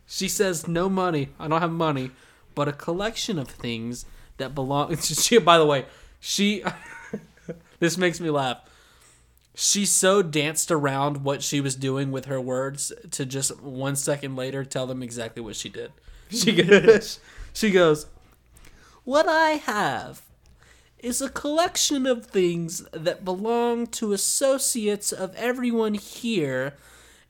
[0.05, 1.29] She says no money.
[1.39, 2.11] I don't have money,
[2.55, 4.05] but a collection of things
[4.37, 4.95] that belong.
[5.01, 5.85] She, by the way,
[6.19, 6.63] she.
[7.79, 8.57] this makes me laugh.
[9.55, 14.35] She so danced around what she was doing with her words to just one second
[14.35, 15.91] later tell them exactly what she did.
[16.29, 17.19] She goes,
[17.53, 18.07] she goes,
[19.03, 20.23] What I have
[20.97, 26.73] is a collection of things that belong to associates of everyone here,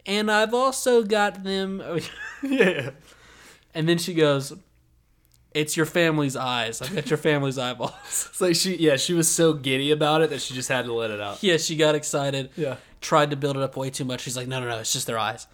[0.06, 1.84] and I've also got them.
[2.44, 2.92] yeah.
[3.74, 4.54] And then she goes,
[5.54, 6.82] It's your family's eyes.
[6.82, 7.92] I've got your family's eyeballs.
[8.06, 10.94] It's like she, yeah, she was so giddy about it that she just had to
[10.94, 11.44] let it out.
[11.44, 12.50] yeah, she got excited.
[12.56, 12.78] Yeah.
[13.02, 14.22] Tried to build it up way too much.
[14.22, 15.46] She's like, No, no, no, it's just their eyes.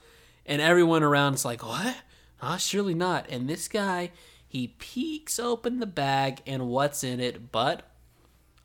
[0.46, 1.96] And everyone around is like, What?
[2.42, 3.30] Ah, surely not.
[3.30, 4.12] And this guy,
[4.48, 7.84] he peeks open the bag, and what's in it but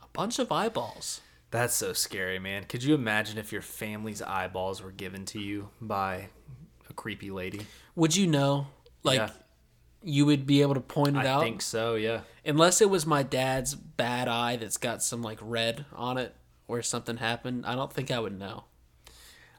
[0.02, 1.20] a bunch of eyeballs.
[1.50, 2.64] That's so scary, man.
[2.64, 6.28] Could you imagine if your family's eyeballs were given to you by
[6.88, 7.66] a creepy lady?
[7.96, 8.66] Would you know?
[9.02, 9.30] Like, Yeah.
[10.04, 11.40] You would be able to point it I out?
[11.40, 12.20] I think so, yeah.
[12.44, 16.34] Unless it was my dad's bad eye that's got some, like, red on it.
[16.66, 18.64] where something happened, I don't think I would know.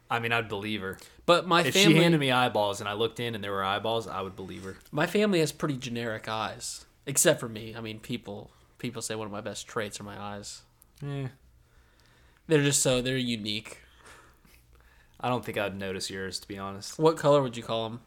[0.10, 0.98] I mean, I'd believe her.
[1.26, 3.64] But my If family, she handed me eyeballs and I looked in and there were
[3.64, 4.78] eyeballs, I would believe her.
[4.92, 7.74] my family has pretty generic eyes, except for me.
[7.76, 10.62] I mean, people people say one of my best traits are my eyes.
[11.04, 11.28] Eh,
[12.48, 13.80] They're just so they're unique.
[15.20, 17.00] I don't think I'd notice yours, to be honest.
[17.00, 18.02] What color would you call them?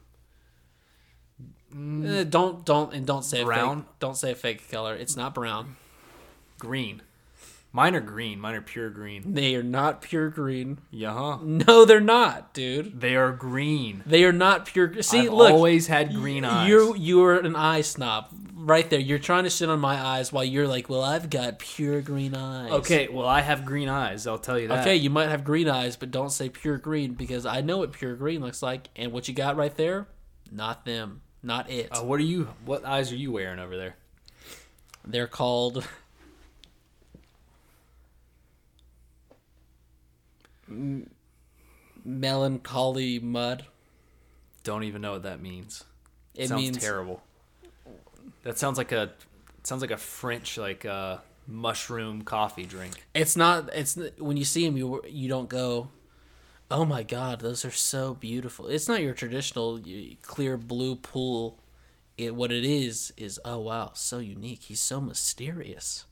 [1.74, 2.20] Mm.
[2.20, 3.82] Eh, don't don't and don't say Brown?
[3.82, 4.94] fake, don't say a fake color.
[4.94, 5.76] It's not brown.
[6.58, 7.02] Green.
[7.70, 8.40] Mine are green.
[8.40, 9.34] Mine are pure green.
[9.34, 10.78] They are not pure green.
[10.90, 11.38] Yeah, huh?
[11.42, 13.00] No, they're not, dude.
[13.00, 14.02] They are green.
[14.06, 15.02] They are not pure.
[15.02, 16.68] See, I've look, always had green eyes.
[16.68, 18.98] You're you're an eye snob right there.
[18.98, 22.34] You're trying to shit on my eyes while you're like, well, I've got pure green
[22.34, 22.72] eyes.
[22.72, 24.26] okay, well, I have green eyes.
[24.26, 24.80] I'll tell you that.
[24.80, 27.92] Okay, you might have green eyes, but don't say pure green because I know what
[27.92, 30.08] pure green looks like, and what you got right there,
[30.50, 31.88] not them, not it.
[31.90, 32.48] Uh, what are you?
[32.64, 33.96] What eyes are you wearing over there?
[35.04, 35.86] They're called
[40.68, 41.10] M-
[42.04, 43.64] melancholy mud.
[44.64, 45.84] Don't even know what that means.
[46.34, 47.22] It sounds means terrible.
[48.42, 49.12] That sounds like a
[49.62, 52.94] sounds like a French like uh, mushroom coffee drink.
[53.14, 53.70] it's not.
[53.74, 55.88] It's when you see them, you you don't go.
[56.70, 58.66] Oh my god, those are so beautiful.
[58.66, 59.80] It's not your traditional
[60.22, 61.58] clear blue pool.
[62.18, 64.64] It what it is is oh wow, so unique.
[64.64, 66.04] He's so mysterious.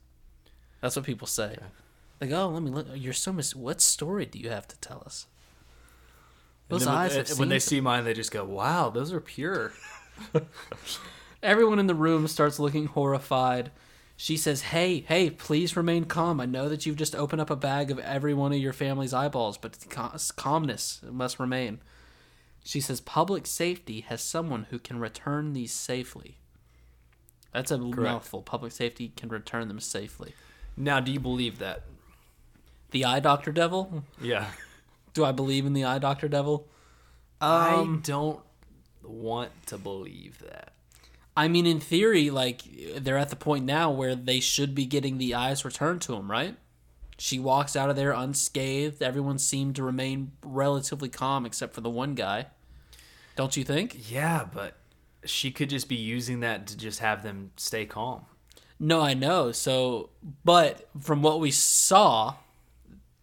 [0.81, 1.57] That's what people say.
[2.19, 2.87] Like oh, let me look.
[2.95, 3.55] You're so mis.
[3.55, 5.27] What story do you have to tell us?
[6.69, 9.73] Those when- eyes when they see mine, they just go, "Wow, those are pure."
[11.43, 13.71] Everyone in the room starts looking horrified.
[14.19, 16.41] She says, Hey, hey, please remain calm.
[16.41, 19.13] I know that you've just opened up a bag of every one of your family's
[19.13, 19.77] eyeballs, but
[20.35, 21.79] calmness must remain.
[22.63, 26.39] She says, Public safety has someone who can return these safely.
[27.53, 28.41] That's a mouthful.
[28.41, 30.33] Public safety can return them safely.
[30.75, 31.83] Now, do you believe that?
[32.91, 34.03] The eye doctor devil?
[34.21, 34.47] Yeah.
[35.13, 36.67] Do I believe in the eye doctor devil?
[37.39, 38.39] I um, don't
[39.03, 40.73] want to believe that.
[41.37, 42.63] I mean, in theory, like
[42.97, 46.31] they're at the point now where they should be getting the eyes returned to them,
[46.31, 46.55] right?
[47.19, 49.03] She walks out of there unscathed.
[49.03, 52.47] Everyone seemed to remain relatively calm except for the one guy.
[53.35, 54.11] Don't you think?
[54.11, 54.77] Yeah, but
[55.25, 58.25] she could just be using that to just have them stay calm.
[58.79, 59.51] No, I know.
[59.51, 60.09] So,
[60.43, 62.35] but from what we saw,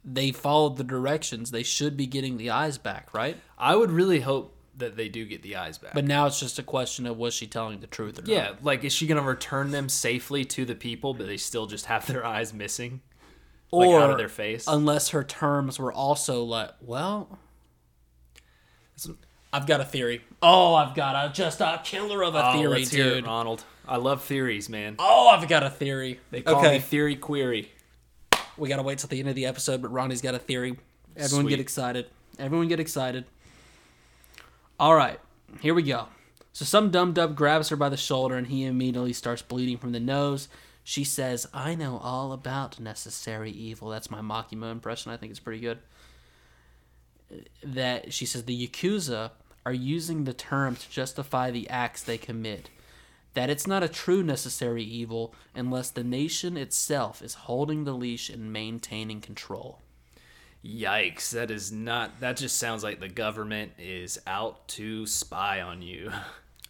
[0.05, 1.51] they followed the directions.
[1.51, 3.37] They should be getting the eyes back, right?
[3.59, 5.95] I would really hope that they do get the eyes back.
[5.95, 8.29] But now it's just a question of was she telling the truth or not?
[8.29, 11.87] yeah, like is she gonna return them safely to the people, but they still just
[11.87, 13.01] have their eyes missing,
[13.71, 14.65] like Or out of their face?
[14.67, 17.39] unless her terms were also like, well,
[19.53, 20.23] I've got a theory.
[20.43, 23.27] Oh, I've got a just a killer of a oh, theory, let's hear it, dude.
[23.27, 23.65] Ronald.
[23.87, 24.97] I love theories, man.
[24.99, 26.19] Oh, I've got a theory.
[26.31, 27.71] They call okay, me Theory Query.
[28.57, 30.79] we gotta wait till the end of the episode, but Ronny's got a theory.
[31.17, 32.07] Everyone get excited.
[32.39, 33.27] Everyone get excited.
[34.85, 35.19] All right,
[35.63, 36.09] here we go.
[36.53, 39.93] So some dum dub grabs her by the shoulder, and he immediately starts bleeding from
[39.93, 40.47] the nose.
[40.83, 45.11] She says, "I know all about necessary evil." That's my Makima impression.
[45.11, 45.79] I think it's pretty good.
[47.63, 49.31] That she says the yakuza
[49.65, 52.69] are using the term to justify the acts they commit.
[53.33, 58.29] That it's not a true necessary evil unless the nation itself is holding the leash
[58.29, 59.81] and maintaining control.
[60.65, 61.31] Yikes!
[61.31, 62.21] That is not.
[62.21, 66.11] That just sounds like the government is out to spy on you.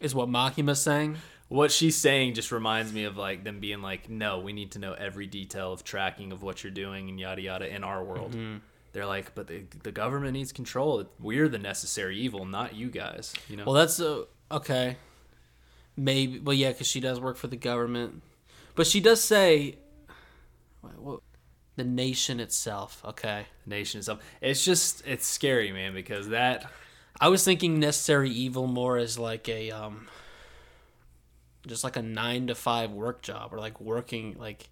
[0.01, 1.16] Is what Makima's saying?
[1.49, 4.78] What she's saying just reminds me of like them being like, no, we need to
[4.78, 8.32] know every detail of tracking of what you're doing and yada yada in our world.
[8.32, 8.57] Mm-hmm.
[8.92, 11.05] They're like, but the, the government needs control.
[11.20, 13.34] We're the necessary evil, not you guys.
[13.49, 13.64] You know.
[13.64, 14.97] Well, that's uh, okay.
[15.97, 18.22] Maybe, well, yeah, because she does work for the government,
[18.74, 19.76] but she does say,
[20.82, 21.20] wait, what,
[21.77, 23.03] the nation itself.
[23.05, 24.20] Okay, The nation itself.
[24.41, 26.70] It's just it's scary, man, because that
[27.20, 30.09] I was thinking necessary evil more as like a um,
[31.66, 34.68] just like a nine to five work job or like working like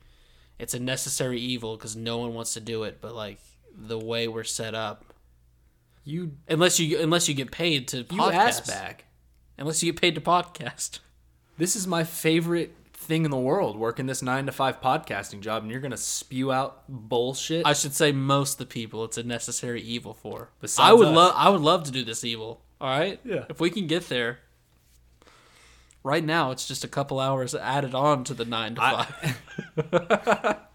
[0.59, 3.39] it's a necessary evil because no one wants to do it, but like
[3.75, 5.05] the way we're set up,
[6.05, 9.07] you unless you unless you get paid to you podcast, ass back.
[9.59, 11.01] unless you get paid to podcast.
[11.59, 15.63] This is my favorite thing in the world, working this nine to five podcasting job,
[15.63, 17.67] and you're gonna spew out bullshit.
[17.67, 20.51] I should say most the people it's a necessary evil for.
[20.61, 22.63] Besides I would love I would love to do this evil.
[22.81, 23.21] All right?
[23.25, 23.45] Yeah.
[23.49, 24.39] If we can get there.
[26.05, 30.59] Right now it's just a couple hours added on to the 9 to 5.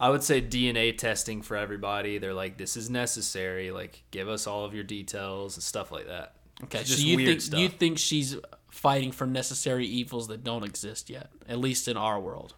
[0.00, 2.18] I would say DNA testing for everybody.
[2.18, 3.70] They're like, this is necessary.
[3.70, 6.36] Like, give us all of your details and stuff like that.
[6.64, 6.84] okay.
[6.84, 7.60] So you think stuff.
[7.60, 8.36] you think she's
[8.70, 12.54] fighting for necessary evils that don't exist yet, at least in our world.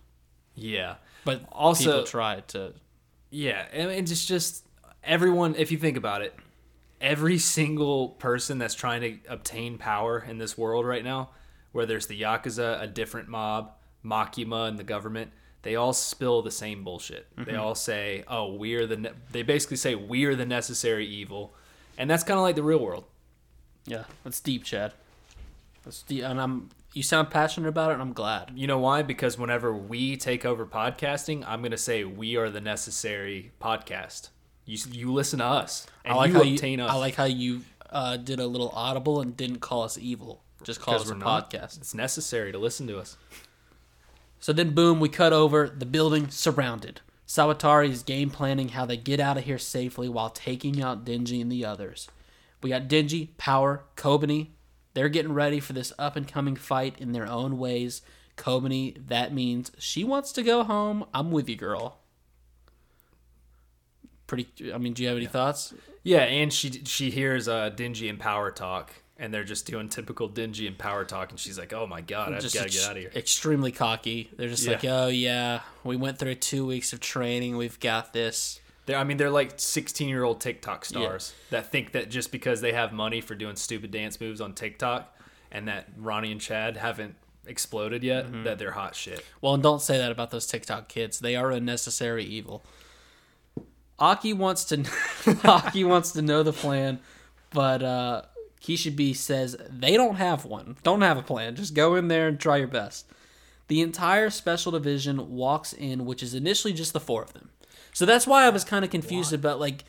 [0.54, 0.96] Yeah.
[1.24, 2.74] But Also- people try to
[3.30, 4.66] Yeah, and it's just
[5.02, 5.54] everyone.
[5.54, 6.34] If you think about it,
[7.00, 11.30] every single person that's trying to obtain power in this world right now,
[11.72, 13.72] where there's the yakuza, a different mob,
[14.04, 15.32] Makima, and the government,
[15.62, 17.26] they all spill the same bullshit.
[17.36, 17.60] They mm-hmm.
[17.60, 21.54] all say, "Oh, we're the." Ne-, they basically say we're the necessary evil,
[21.96, 23.04] and that's kind of like the real world.
[23.86, 24.92] Yeah, that's deep, Chad.
[26.10, 26.70] And I'm.
[26.94, 28.52] You sound passionate about it, and I'm glad.
[28.54, 29.02] You know why?
[29.02, 34.28] Because whenever we take over podcasting, I'm gonna say we are the necessary podcast.
[34.66, 36.84] You you listen to us, and I like you how obtain you.
[36.84, 36.90] us.
[36.90, 40.42] I like how you uh, did a little audible and didn't call us evil.
[40.62, 41.50] Just call us a not.
[41.50, 41.78] podcast.
[41.78, 43.16] It's necessary to listen to us.
[44.38, 47.00] So then, boom, we cut over the building surrounded.
[47.26, 51.40] Sawatari is game planning how they get out of here safely while taking out Denji
[51.40, 52.08] and the others.
[52.62, 54.48] We got Denji, Power, Kobeni.
[54.94, 58.02] They're getting ready for this up and coming fight in their own ways.
[58.36, 61.04] Kobeni, that means she wants to go home.
[61.14, 61.98] I'm with you, girl.
[64.26, 64.72] Pretty.
[64.72, 65.74] I mean, do you have any thoughts?
[66.02, 70.26] Yeah, and she she hears uh, Dingy and Power talk, and they're just doing typical
[70.28, 72.76] Dingy and Power talk, and she's like, "Oh my god, I've Just got to ex-
[72.80, 74.30] get out of here." Extremely cocky.
[74.36, 77.58] They're just like, oh yeah, we went through two weeks of training.
[77.58, 78.58] We've got this.
[78.86, 82.60] They're, I mean, they're like 16 year old TikTok stars that think that just because
[82.60, 85.16] they have money for doing stupid dance moves on TikTok,
[85.50, 87.14] and that Ronny and Chad haven't
[87.46, 88.44] exploded yet, Mm-hmm.
[88.44, 89.24] that they're hot shit.
[89.40, 91.20] Well, and don't say that about those TikTok kids.
[91.20, 92.64] They are a necessary evil.
[93.98, 94.84] Aki wants to
[95.44, 96.98] Aki wants to know the plan,
[97.50, 98.22] but uh
[98.60, 100.76] Kishibe says they don't have one.
[100.82, 101.56] Don't have a plan.
[101.56, 103.06] Just go in there and try your best.
[103.68, 107.50] The entire special division walks in, which is initially just the four of them.
[107.92, 109.84] So that's why I was kind of confused about like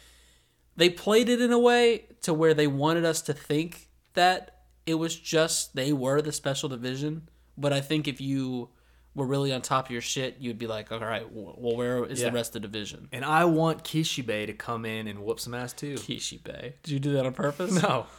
[0.76, 4.95] they played it in a way to where they wanted us to think that it
[4.95, 7.30] was just they were the special division.
[7.58, 8.70] But I think if you
[9.16, 12.20] were really on top of your shit, you'd be like, all right, well, where is
[12.20, 12.30] Yeah.
[12.30, 13.08] the rest of the division?
[13.12, 15.93] And I want Kishibe to come in and whoop some ass too.
[15.95, 16.74] Kishibe.
[16.82, 17.82] Did you do that on purpose?
[17.82, 18.08] No.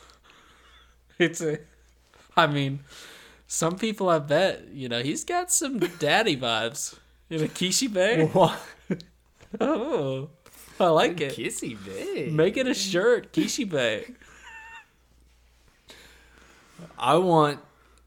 [1.18, 1.58] It's a.
[2.36, 2.80] I mean,
[3.46, 6.96] some people I bet you know he's got some daddy vibes.
[7.28, 8.32] You know, Kishibe.
[8.34, 8.58] What?
[9.60, 10.30] Oh,
[10.80, 11.36] I like it.
[11.36, 12.32] Kissy babe.
[12.32, 14.14] Make it a shirt, Kishibe.
[16.98, 17.60] I want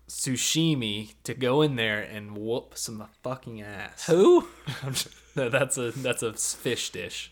[0.09, 4.05] Sushimi to go in there and whoop some fucking ass.
[4.07, 4.47] Who?
[4.85, 7.31] Just- no, that's a that's a fish dish.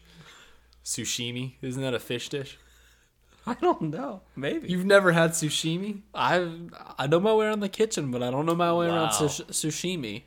[0.84, 2.58] Sushimi, isn't that a fish dish?
[3.48, 4.22] I don't know.
[4.36, 6.02] Maybe You've never had sushimi?
[6.14, 6.50] I
[6.98, 9.28] I know my way around the kitchen, but I don't know my way around Wow.
[9.28, 10.24] sush- sushimi.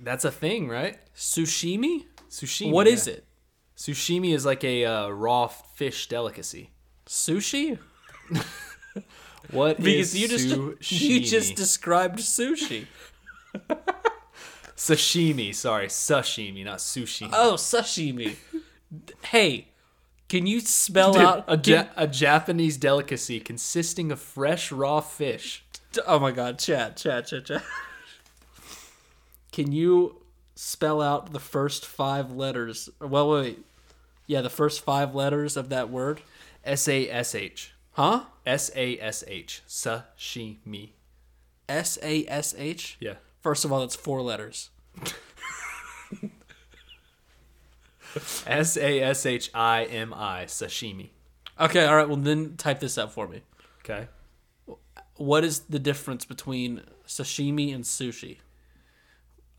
[0.00, 0.98] That's a thing, right?
[1.16, 2.04] Sushimi?
[2.30, 2.70] Sushimi.
[2.72, 3.24] What is it?
[3.76, 6.70] Sushimi is like a uh, raw fish delicacy.
[7.06, 7.78] Sushi?
[9.50, 11.00] What Because is you just sushimi?
[11.08, 12.86] you just described sushi.
[14.76, 15.54] sashimi.
[15.54, 17.28] Sorry, sashimi, not sushi.
[17.32, 18.36] Oh, sashimi.
[19.22, 19.68] Hey,
[20.28, 25.64] can you spell Dude, out a, ja- a Japanese delicacy consisting of fresh raw fish.
[26.06, 27.62] Oh my god, chat, chat, chat, chat.
[29.52, 30.16] Can you
[30.56, 32.88] spell out the first five letters?
[33.00, 33.64] Well, wait.
[34.26, 36.20] Yeah, the first five letters of that word.
[36.64, 37.72] S A S H.
[37.92, 38.24] Huh?
[38.44, 39.62] S A S H.
[39.68, 40.90] Sashimi.
[41.68, 42.96] S A S H?
[42.98, 43.14] Yeah.
[43.40, 44.70] First of all, that's four letters.
[48.46, 50.44] S A S H I M I.
[50.46, 51.10] Sashimi.
[51.60, 53.42] Okay, all right, well, then type this up for me.
[53.84, 54.08] Okay.
[55.14, 58.38] What is the difference between sashimi and sushi?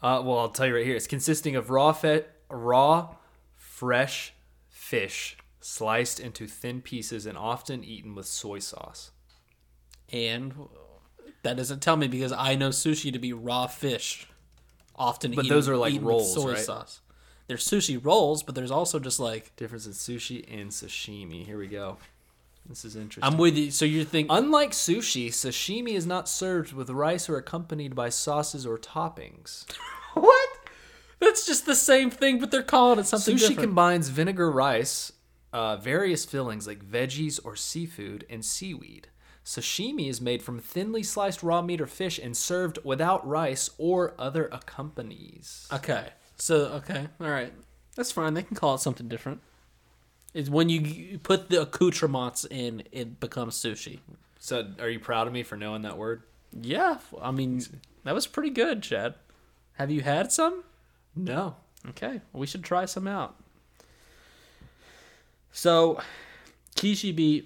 [0.02, 0.95] Uh, well, I'll tell you right here.
[0.95, 3.16] It's consisting of raw, fe- raw,
[3.56, 4.34] fresh
[4.70, 9.12] fish sliced into thin pieces and often eaten with soy sauce.
[10.12, 10.54] And
[11.43, 14.28] that doesn't tell me because I know sushi to be raw fish,
[14.95, 15.32] often.
[15.34, 16.60] But eaten- those are like rolls, soy right?
[16.60, 17.02] sauce.
[17.48, 21.45] There's sushi rolls, but there's also just like Difference in sushi and sashimi.
[21.45, 21.98] Here we go.
[22.68, 23.24] This is interesting.
[23.24, 23.72] I'm with you.
[23.72, 28.65] So you think Unlike sushi, sashimi is not served with rice or accompanied by sauces
[28.65, 29.65] or toppings.
[30.13, 30.49] what?
[31.20, 33.59] That's just the same thing, but they're calling it something Sushi different.
[33.61, 35.11] combines vinegar rice,
[35.51, 39.07] uh, various fillings like veggies or seafood, and seaweed.
[39.43, 44.13] Sashimi is made from thinly sliced raw meat or fish and served without rice or
[44.20, 45.68] other accompanies.
[45.72, 46.09] okay.
[46.39, 47.51] So okay, all right,
[47.95, 48.36] that's fine.
[48.36, 49.41] They can call it something different.
[50.38, 54.02] It's when you put the accoutrements in, it becomes sushi.
[54.38, 56.22] So, are you proud of me for knowing that word?
[56.62, 57.64] Yeah, I mean
[58.04, 59.16] that was pretty good, Chad.
[59.74, 60.64] Have you had some?
[61.16, 61.56] No.
[61.90, 63.36] Okay, we should try some out.
[65.52, 66.00] So,
[66.76, 67.46] Kishibe,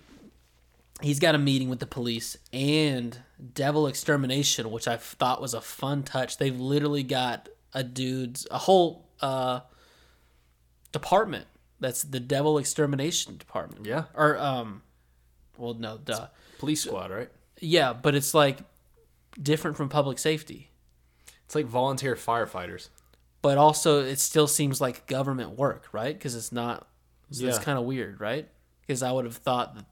[0.99, 3.19] he's got a meeting with the police and
[3.53, 6.39] Devil Extermination, which I thought was a fun touch.
[6.39, 9.61] They've literally got a dude's a whole uh,
[10.91, 11.45] department.
[11.81, 13.85] That's the Devil Extermination Department.
[13.85, 14.05] Yeah.
[14.13, 14.83] Or um,
[15.57, 16.27] well, no, duh.
[16.59, 17.29] Police squad, right?
[17.59, 18.59] Yeah, but it's like
[19.41, 20.69] different from public safety.
[21.45, 22.87] It's like volunteer firefighters.
[23.41, 26.13] But also, it still seems like government work, right?
[26.17, 26.87] Because it's not.
[27.31, 27.63] So It's Yeah.
[27.63, 28.47] kind of weird, right?
[28.81, 29.85] Because I would have thought that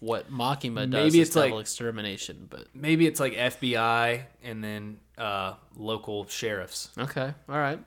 [0.00, 4.62] what Makima does Maybe is it's like- devil extermination, but Maybe it's like FBI and
[4.64, 6.90] then uh, local sheriffs.
[6.98, 7.78] Okay, all right.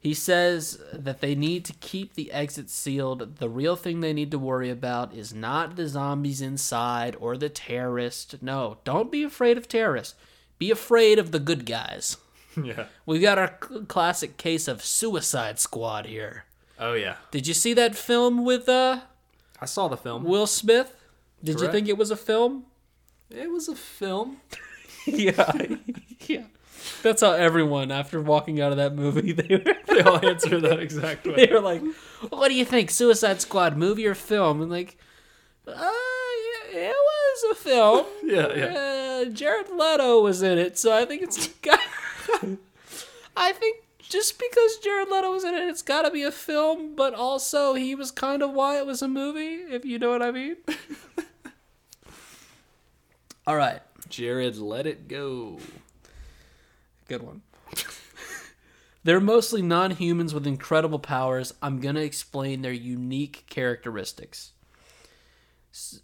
[0.00, 3.36] He says that they need to keep the exit sealed.
[3.38, 7.48] The real thing they need to worry about is not the zombies inside or the
[7.48, 8.40] terrorist.
[8.40, 10.14] No, don't be afraid of terrorists.
[10.58, 12.16] Be afraid of the good guys.
[12.62, 12.86] yeah.
[13.06, 13.48] We've got our
[13.88, 16.44] classic case of Suicide Squad here.
[16.78, 17.16] Oh yeah.
[17.32, 19.00] Did you see that film with uh,
[19.60, 20.24] I saw the film.
[20.24, 20.94] Will Smith?
[21.42, 22.64] Did you think it was a film?
[23.30, 24.38] It was a film.
[25.06, 25.52] yeah,
[26.26, 26.44] yeah.
[27.02, 30.80] That's how everyone, after walking out of that movie, they were They all answer that
[30.80, 31.46] exact way.
[31.46, 31.82] they were like,
[32.30, 34.96] "What do you think, Suicide Squad movie or film?" And like,
[35.66, 38.06] uh, yeah, it was a film.
[38.24, 38.66] Yeah, yeah.
[38.66, 41.80] Uh, Jared Leto was in it, so I think it's got.
[43.36, 46.94] I think just because Jared Leto was in it, it's got to be a film.
[46.96, 50.22] But also, he was kind of why it was a movie, if you know what
[50.22, 50.56] I mean.
[53.46, 53.80] All right,
[54.10, 55.58] Jared, let it go.
[57.08, 57.42] Good one.
[59.04, 61.54] They're mostly non humans with incredible powers.
[61.62, 64.52] I'm going to explain their unique characteristics.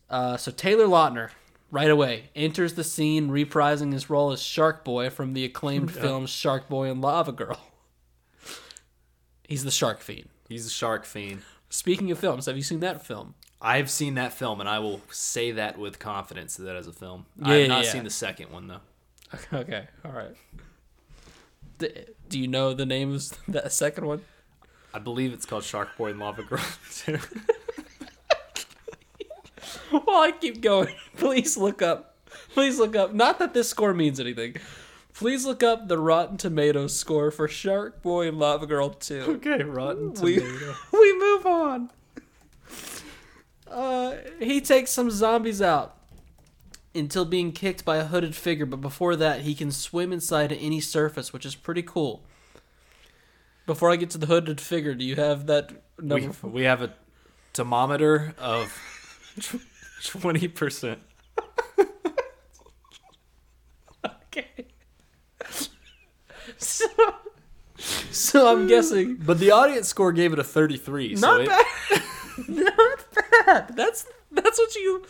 [0.09, 1.31] Uh, so, Taylor Lautner,
[1.71, 6.27] right away, enters the scene reprising his role as Shark Boy from the acclaimed film
[6.27, 7.61] Shark Boy and Lava Girl.
[9.49, 10.31] He's the shark fiend.
[10.49, 11.43] He's the shark fiend.
[11.69, 13.35] Speaking of films, have you seen that film?
[13.61, 17.27] I've seen that film, and I will say that with confidence that as a film.
[17.39, 17.91] Yeah, I've yeah, not yeah.
[17.91, 18.81] seen the second one though.
[19.53, 20.35] Okay, all right.
[22.28, 24.22] Do you know the name of that second one?
[24.93, 26.61] I believe it's called Shark Boy and Lava Girl.
[26.93, 27.18] too.
[29.91, 32.16] While I keep going, please look up.
[32.53, 33.12] Please look up.
[33.14, 34.57] Not that this score means anything.
[35.14, 39.20] Please look up the Rotten Tomatoes score for Shark Boy and Lava Girl 2.
[39.37, 40.74] okay, Rotten We, Tomato.
[40.93, 41.91] we move on.
[43.70, 45.97] Uh, he takes some zombies out
[46.95, 50.80] until being kicked by a hooded figure, but before that, he can swim inside any
[50.80, 52.22] surface, which is pretty cool.
[53.66, 56.32] Before I get to the hooded figure, do you have that number?
[56.42, 56.92] we, we have a
[57.55, 58.78] thermometer of
[60.05, 61.01] twenty percent.
[64.05, 64.66] Okay.
[66.57, 66.86] So,
[68.11, 71.16] so I'm guessing But the audience score gave it a thirty-three.
[71.16, 72.03] so not it, bad.
[72.49, 73.05] not
[73.47, 73.76] bad.
[73.76, 75.05] That's that's what you.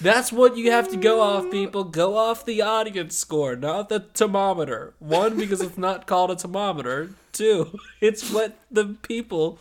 [0.00, 1.84] That's what you have to go off, people.
[1.84, 4.94] Go off the audience score, not the thermometer.
[4.98, 7.10] One, because it's not called a thermometer.
[7.32, 9.58] Two, it's what the people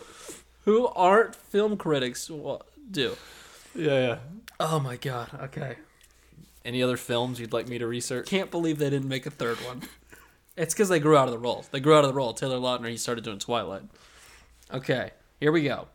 [0.65, 2.29] who aren't film critics
[2.91, 3.15] do.
[3.75, 4.17] Yeah, yeah.
[4.59, 5.29] Oh my god.
[5.43, 5.77] Okay.
[6.65, 8.27] Any other films you'd like me to research?
[8.27, 9.81] Can't believe they didn't make a third one.
[10.55, 11.65] It's because they grew out of the role.
[11.71, 12.33] They grew out of the role.
[12.33, 13.83] Taylor Lautner, he started doing Twilight.
[14.71, 15.87] Okay, here we go.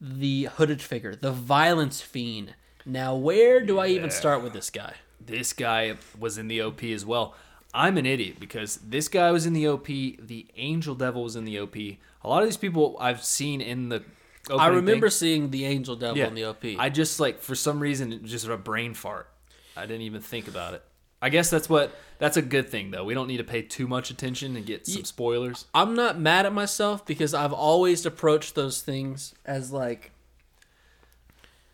[0.00, 2.54] The hooded figure, the violence fiend.
[2.84, 4.16] Now, where do I even Yeah.
[4.16, 4.94] start with this guy?
[5.24, 7.34] This guy was in the OP as well.
[7.74, 9.86] I'm an idiot because this guy was in the OP.
[10.20, 11.76] The Angel Devil was in the OP.
[12.22, 14.02] A lot of these people I've seen in the.
[14.50, 16.26] I remember thing- seeing the Angel Devil Yeah.
[16.26, 16.76] in the OP.
[16.78, 19.28] I just like for some reason it was just a brain fart.
[19.76, 20.82] I didn't even think about it.
[21.22, 23.04] I guess that's what that's a good thing though.
[23.04, 25.66] We don't need to pay too much attention and get some spoilers.
[25.72, 30.10] I'm not mad at myself because I've always approached those things as like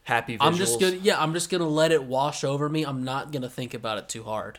[0.09, 0.47] Happy visuals.
[0.47, 2.83] I'm just gonna yeah I'm just gonna let it wash over me.
[2.85, 4.59] I'm not gonna think about it too hard.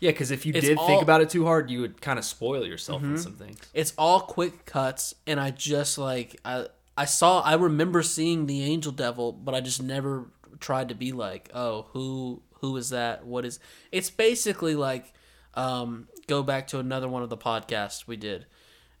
[0.00, 2.18] yeah, because if you It's did all- think about it too hard, you would kind
[2.18, 3.12] of spoil yourself Mm-hmm.
[3.12, 3.58] on some things.
[3.72, 8.64] It's all quick cuts, and I just like I I saw I remember seeing the
[8.64, 10.26] Angel Devil, but I just never
[10.58, 13.24] tried to be like, oh, who who is that?
[13.24, 13.60] What is?
[13.92, 15.12] It's basically like
[15.54, 18.46] um, go back to another one of the podcasts we did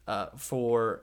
[0.06, 1.02] uh, for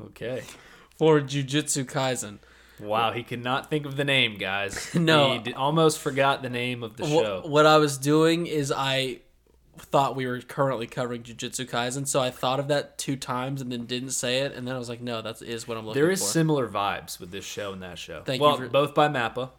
[0.00, 0.42] Okay.
[0.98, 2.38] for Jujutsu Kaisen.
[2.80, 4.92] Wow, he could not think of the name, guys.
[4.94, 5.34] No.
[5.34, 7.42] he d- almost forgot the name of the show.
[7.44, 9.20] What I was doing is I
[9.78, 13.70] thought we were currently covering Jujutsu Kaisen, so I thought of that two times and
[13.70, 16.00] then didn't say it, and then I was like, no, that is what I'm looking
[16.00, 16.04] for.
[16.06, 16.28] There is for.
[16.28, 18.22] similar vibes with this show and that show.
[18.24, 19.50] Thank you well, for- both by Mappa.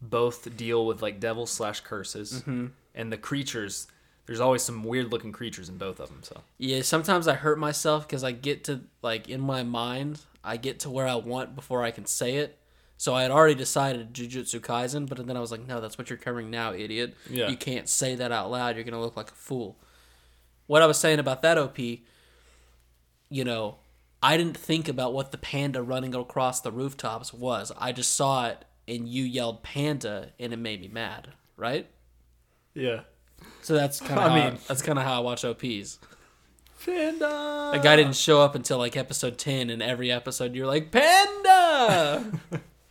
[0.00, 2.66] Both deal with like devils slash curses, Mm-hmm.
[2.94, 3.86] and the creatures.
[4.26, 6.20] There's always some weird looking creatures in both of them.
[6.22, 10.56] So Yeah, sometimes I hurt myself because I get to like in my mind, I
[10.56, 12.58] get to where I want before I can say it.
[12.96, 16.08] So I had already decided Jujutsu Kaisen, but then I was like, no, that's what
[16.08, 17.16] you're covering now, idiot.
[17.28, 17.48] Yeah.
[17.48, 18.76] You can't say that out loud.
[18.76, 19.76] You're going to look like a fool.
[20.68, 23.78] What I was saying about that OP, you know,
[24.22, 27.72] I didn't think about what the panda running across the rooftops was.
[27.76, 31.88] I just saw it and you yelled panda and it made me mad, right?
[32.72, 33.00] Yeah.
[33.62, 35.98] So that's kind of I how, mean- that's kind of how I watch OPs.
[36.84, 37.70] Panda.
[37.74, 42.24] The guy didn't show up until like episode 10 and every episode you're like panda.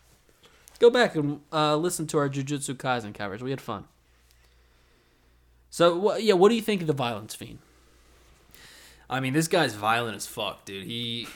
[0.79, 3.41] Go back and uh, listen to our Jujutsu Kaisen coverage.
[3.43, 3.83] We had fun.
[5.69, 7.59] So wha- yeah, what do you think of the violence fiend?
[9.09, 10.85] I mean, this guy's violent as fuck, dude.
[10.85, 11.27] He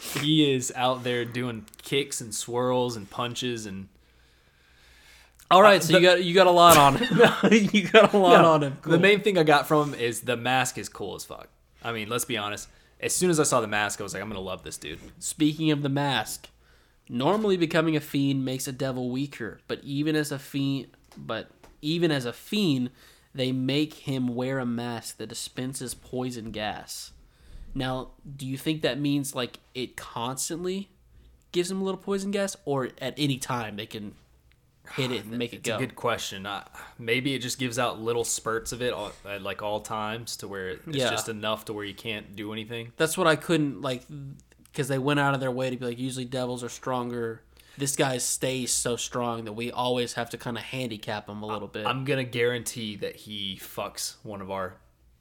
[0.20, 3.88] he is out there doing kicks and swirls and punches and
[5.50, 7.18] All right, uh, so you got you got a lot on him.
[7.72, 8.78] you got a lot on him.
[8.82, 11.48] The main thing I got from him is the mask is cool as fuck.
[11.82, 12.68] I mean, let's be honest.
[13.00, 15.00] As soon as I saw the mask, I was like, I'm gonna love this dude.
[15.18, 16.48] Speaking of the mask,
[17.08, 21.50] normally becoming a fiend makes a devil weaker, but even as a fiend, but
[21.82, 22.90] even as a fiend,
[23.34, 27.12] they make him wear a mask that dispenses poison gas.
[27.74, 30.90] Now, do you think that means like it constantly
[31.50, 34.14] gives him a little poison gas, or at any time they can
[34.94, 35.76] hit it and make it It's go?
[35.76, 36.46] a good question.
[36.46, 36.64] Uh,
[36.98, 40.48] maybe it just gives out little spurts of it all, at like all times to
[40.48, 41.10] where it's Yeah.
[41.10, 42.92] just enough to where you can't do anything.
[42.96, 44.02] That's what I couldn't like
[44.64, 47.42] because they went out of their way to be like usually devils are stronger.
[47.78, 51.46] This guy stays so strong that we always have to kind of handicap him a
[51.46, 51.86] little bit.
[51.86, 54.74] I'm gonna guarantee that he fucks one of our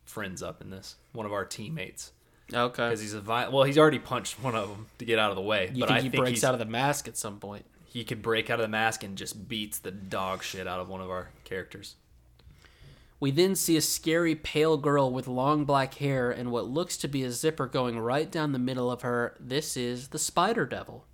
[0.04, 2.12] friends up in this, one of our teammates,
[2.52, 2.68] okay.
[2.90, 5.36] because he's a vi- well, he's already punched one of them to get out of
[5.36, 5.70] the way.
[5.74, 7.66] You but think I he think breaks out of the mask at some point?
[7.90, 10.90] He could break out of the mask and just beats the dog shit out of
[10.90, 11.96] one of our characters.
[13.20, 17.08] We then see a scary pale girl with long black hair and what looks to
[17.08, 19.36] be a zipper going right down the middle of her.
[19.40, 21.06] This is the Spider Devil.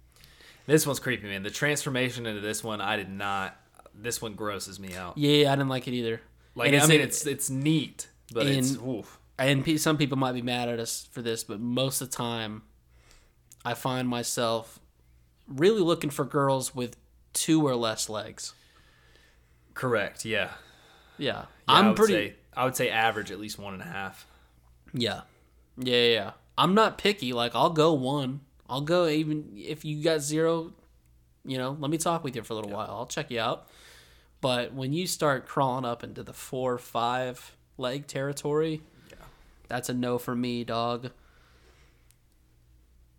[0.68, 1.44] This one's creepy, man.
[1.44, 3.56] The transformation into this one, I did not.
[3.94, 5.18] This one grosses me out.
[5.18, 6.20] Yeah, I didn't like it either.
[6.56, 9.18] Like And I mean, it's it's neat, but it's oof.
[9.40, 12.64] and some people might be mad at us for this, but most of the time,
[13.64, 14.80] I find myself
[15.48, 16.98] really looking for girls with
[17.34, 18.54] two or less legs.
[19.74, 20.26] correct.
[20.26, 20.52] Yeah,
[21.18, 22.14] Yeah, Yeah, I I'm would pretty.
[22.14, 24.26] Say, I would say average at least one and a half.
[24.93, 25.22] Yeah.
[25.78, 26.32] yeah, yeah, yeah.
[26.58, 27.34] I'm not picky.
[27.34, 28.41] Like I'll go one.
[28.70, 30.72] I'll go even if you got zero.
[31.43, 32.88] You know, let me talk with you for a little while.
[32.89, 33.68] I'll check you out.
[34.41, 39.18] But when you start crawling up into the four, five leg territory, yeah.
[39.68, 41.12] that's a no for me, dog.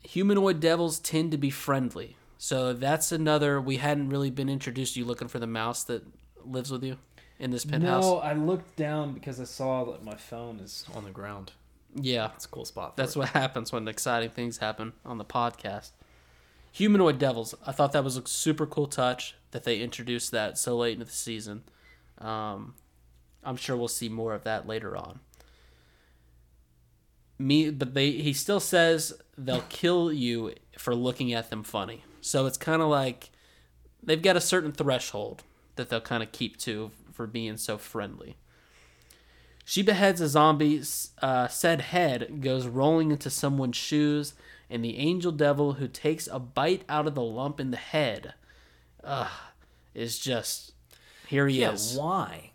[0.07, 2.17] Humanoid devils tend to be friendly.
[2.39, 3.61] So that's another.
[3.61, 6.05] We hadn't really been introduced to you looking for the mouse that
[6.45, 6.99] lives with you
[7.39, 8.05] in this penthouse.
[8.05, 11.53] No, I looked down because I saw that my phone is on the ground.
[11.95, 12.31] Yeah.
[12.35, 12.97] It's a cool spot.
[12.97, 13.19] That's it.
[13.19, 15.91] what happens when exciting things happen on the podcast.
[16.73, 17.55] Humanoid devils.
[17.67, 21.07] I thought that was a super cool touch that they introduced that so late into
[21.07, 21.65] the season.
[22.19, 22.75] Um,
[23.43, 25.21] I'm sure we'll see more of that later on.
[27.39, 32.03] Me, but they he still says they'll kill you for looking at them funny.
[32.21, 33.31] So it's kind of like
[34.03, 35.43] they've got a certain threshold
[35.77, 38.37] that they'll kind of keep to for being so friendly.
[39.65, 40.83] She beheads a zombie.
[41.21, 44.35] Uh, said head goes rolling into someone's shoes,
[44.71, 48.35] and the angel devil who takes a bite out of the lump in the head,
[49.05, 49.29] uh,
[49.95, 50.73] is just
[51.27, 51.73] here he yeah.
[51.73, 51.97] is.
[51.97, 52.53] Why?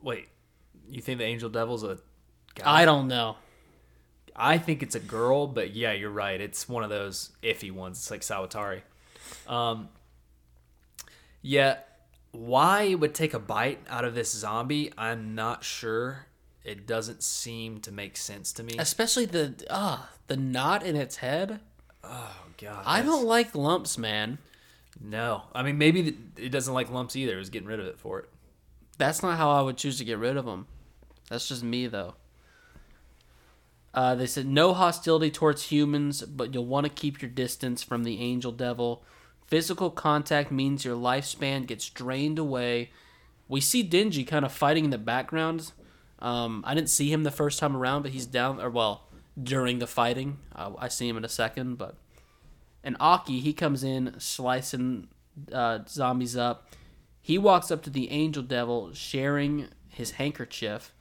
[0.00, 0.28] Wait,
[0.88, 1.98] you think the angel devil's a
[2.54, 2.82] guy?
[2.82, 3.36] I don't know.
[4.36, 6.40] I think it's a girl, but yeah, you're right.
[6.40, 7.98] It's one of those iffy ones.
[7.98, 8.82] It's like Sawatari.
[9.46, 9.88] Um,
[11.42, 11.78] yeah,
[12.32, 16.26] why it would take a bite out of this zombie, I'm not sure.
[16.64, 18.74] It doesn't seem to make sense to me.
[18.78, 21.60] Especially the ah the knot in its head.
[22.02, 24.38] Oh god, I that's- don't like lumps, man.
[25.00, 27.34] No, I mean maybe it doesn't like lumps either.
[27.34, 28.28] It was getting rid of it for it.
[28.96, 30.66] That's not how I would choose to get rid of them.
[31.28, 32.14] That's just me, though.
[33.94, 38.02] Uh, they said no hostility towards humans, but you'll want to keep your distance from
[38.02, 39.04] the angel devil.
[39.46, 42.90] Physical contact means your lifespan gets drained away.
[43.48, 45.70] We see Denji kind of fighting in the background.
[46.18, 49.06] Um, I didn't see him the first time around, but he's down, or well,
[49.40, 50.38] during the fighting.
[50.54, 51.94] Uh, I see him in a second, but.
[52.82, 55.08] And Aki, he comes in slicing
[55.52, 56.68] uh, zombies up.
[57.20, 60.92] He walks up to the angel devil, sharing his handkerchief.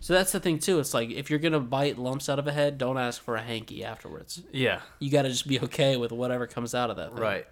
[0.00, 0.78] So that's the thing too.
[0.78, 3.42] It's like if you're gonna bite lumps out of a head, don't ask for a
[3.42, 4.42] hanky afterwards.
[4.52, 7.12] Yeah, You got to just be okay with whatever comes out of that.
[7.12, 7.20] Thing.
[7.20, 7.46] right.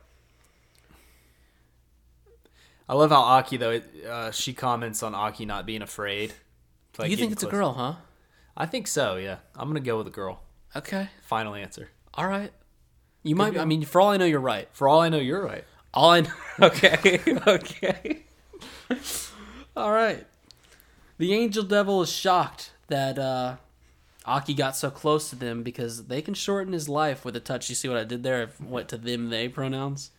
[2.88, 3.70] I love how Aki though.
[3.70, 6.34] It, uh, she comments on Aki not being afraid.
[6.98, 7.94] Like, you think it's a girl, huh?
[8.56, 9.16] I think so.
[9.16, 10.42] Yeah, I'm gonna go with a girl.
[10.74, 11.08] Okay.
[11.22, 11.90] Final answer.
[12.14, 12.52] All right.
[13.22, 13.54] You might.
[13.54, 13.58] be.
[13.58, 14.68] I mean, for all I know, you're right.
[14.72, 15.64] For all I know, you're right.
[15.92, 16.30] All I know.
[16.62, 17.20] Okay.
[17.46, 18.22] okay.
[19.76, 20.26] all right.
[21.18, 23.56] The angel devil is shocked that uh,
[24.26, 27.68] Aki got so close to them because they can shorten his life with a touch.
[27.68, 28.48] You see what I did there?
[28.48, 30.10] I went to them, they pronouns.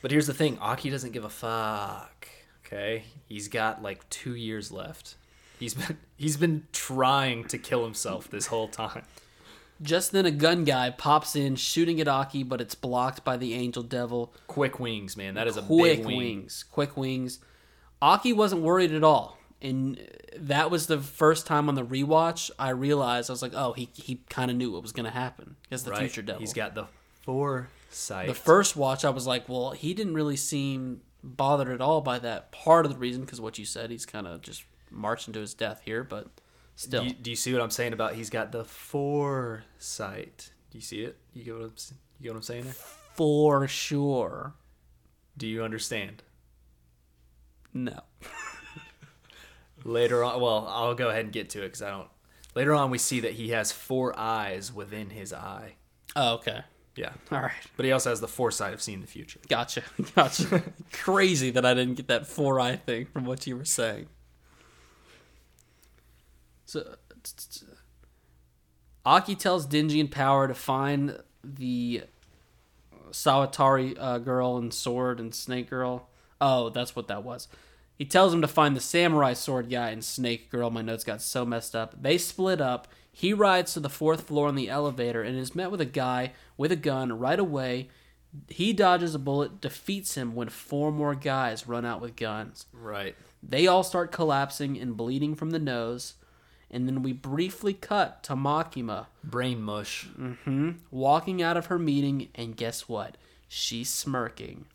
[0.00, 2.28] But here's the thing: Aki doesn't give a fuck.
[2.64, 5.16] Okay, he's got like two years left.
[5.58, 9.02] He's been he's been trying to kill himself this whole time.
[9.80, 13.54] Just then, a gun guy pops in, shooting at Aki, but it's blocked by the
[13.54, 14.32] angel devil.
[14.48, 15.34] Quick wings, man.
[15.34, 16.16] That is a quick big wing.
[16.16, 17.38] wings, quick wings.
[18.02, 20.00] Aki wasn't worried at all, and
[20.36, 23.88] that was the first time on the rewatch I realized I was like, oh, he
[23.94, 25.56] he kind of knew what was going to happen.
[25.62, 26.00] Because the Right.
[26.00, 26.40] future devil.
[26.40, 26.86] He's got the
[27.22, 28.26] foresight.
[28.28, 32.18] the first watch, I was like, well, he didn't really seem bothered at all by
[32.20, 32.52] that.
[32.52, 35.52] Part of the reason, because what you said, he's kind of just marching to his
[35.54, 36.28] death here, but
[36.76, 40.50] still, Do you, do you see what I'm saying about he's got the foresight?
[40.70, 41.16] Do you see it?
[41.34, 41.72] You get what I'm,
[42.20, 42.72] you get what I'm saying there?
[42.72, 44.54] for sure,
[45.36, 46.22] Do you understand?
[47.74, 48.00] no.
[49.84, 52.08] Later on, well, I'll go ahead and get to it because I don't.
[52.54, 55.74] Later on, we see that he has four eyes within his eye.
[56.16, 56.62] Oh, okay,
[56.96, 57.52] Yeah, all right.
[57.76, 59.38] but he also has the foresight of seeing the future.
[59.48, 59.82] Gotcha.
[60.16, 60.62] Gotcha.
[60.92, 64.06] Crazy that I didn't get that four eye thing from what you were saying.
[66.64, 66.96] So,
[69.06, 72.02] Aki tells Denji and Power to find the
[73.10, 76.08] Sawatari uh, girl and sword and snake girl.
[76.40, 77.48] Oh, that's what that was.
[77.98, 80.70] He tells him to find the samurai sword guy and snake girl.
[80.70, 82.00] My notes got so messed up.
[82.00, 82.86] They split up.
[83.10, 86.32] He rides to the fourth floor on the elevator and is met with a guy
[86.56, 87.88] with a gun right away.
[88.48, 92.66] He dodges a bullet, defeats him when four more guys run out with guns.
[92.72, 93.16] Right.
[93.42, 96.14] They all start collapsing and bleeding from the nose.
[96.70, 100.04] And then we briefly cut to Makima Brain mush.
[100.04, 103.16] hmm walking out of her meeting, and guess what?
[103.48, 104.66] She's smirking.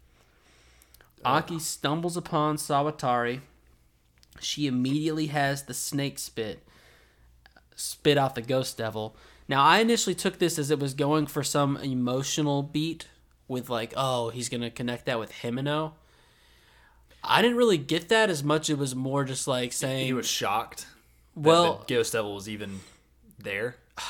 [1.25, 3.41] Aki stumbles upon Sawatari.
[4.39, 6.63] She immediately has the snake spit
[7.75, 9.15] spit out the ghost devil.
[9.47, 13.07] Now I initially took this as it was going for some emotional beat
[13.47, 15.93] with like, oh, he's gonna connect that with Himeno.
[17.23, 18.69] I didn't really get that as much.
[18.69, 20.87] It was more just like saying, He was shocked.
[21.35, 22.81] that well, the Ghost Devil was even
[23.39, 23.77] there.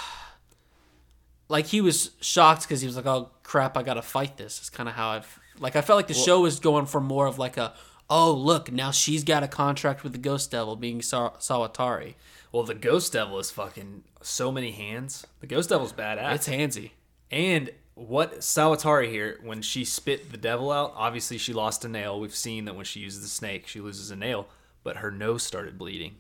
[1.50, 4.70] like he was shocked because he was like, "Oh crap, I gotta fight this." It's
[4.70, 7.38] kind of how I've like I felt like the show was going for more of
[7.40, 7.74] like a,
[8.10, 12.16] "Oh look, now she's got a contract with the Ghost Devil, being Sa- Sawatari."
[12.52, 15.26] Well, the Ghost Devil is fucking so many hands.
[15.40, 16.36] The Ghost Devil's badass.
[16.36, 16.92] It's handsy.
[17.32, 22.20] And what Sawatari here, when she spit the devil out, obviously she lost a nail.
[22.20, 24.48] We've seen that when she uses the snake, she loses a nail,
[24.84, 26.16] but her nose started bleeding.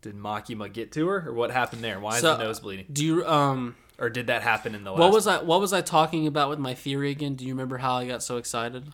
[0.00, 2.00] Did Makima get to her, or what happened there?
[2.00, 2.86] Why is So, the nose bleeding?
[2.92, 3.76] Do you um?
[3.98, 5.00] Or did that happen in the last?
[5.00, 5.42] What was I?
[5.42, 7.34] What was I talking about with my theory again?
[7.34, 8.84] Do you remember how I got so excited?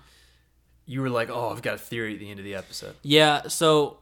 [0.91, 3.49] you were like, "Oh, I've got a theory at the end of the episode." Yeah.
[3.49, 3.99] So,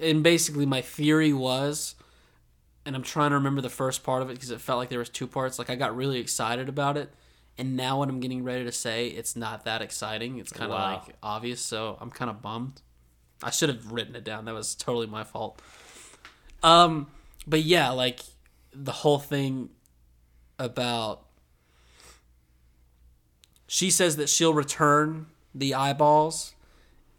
[0.00, 1.94] and basically my theory was,
[2.84, 4.98] and I'm trying to remember the first part of it because it felt like there
[4.98, 5.60] was two parts.
[5.60, 7.12] Like I got really excited about it,
[7.56, 10.38] and now what I'm getting ready to say, it's not that exciting.
[10.38, 11.02] It's kind of Wow.
[11.06, 11.60] like obvious.
[11.60, 12.82] So I'm kind of bummed.
[13.42, 14.44] I should have written it down.
[14.46, 15.62] That was totally my fault.
[16.64, 17.06] Um,
[17.46, 18.20] but yeah, like
[18.72, 19.68] the whole thing
[20.64, 21.24] about
[23.66, 26.54] she says that she'll return the eyeballs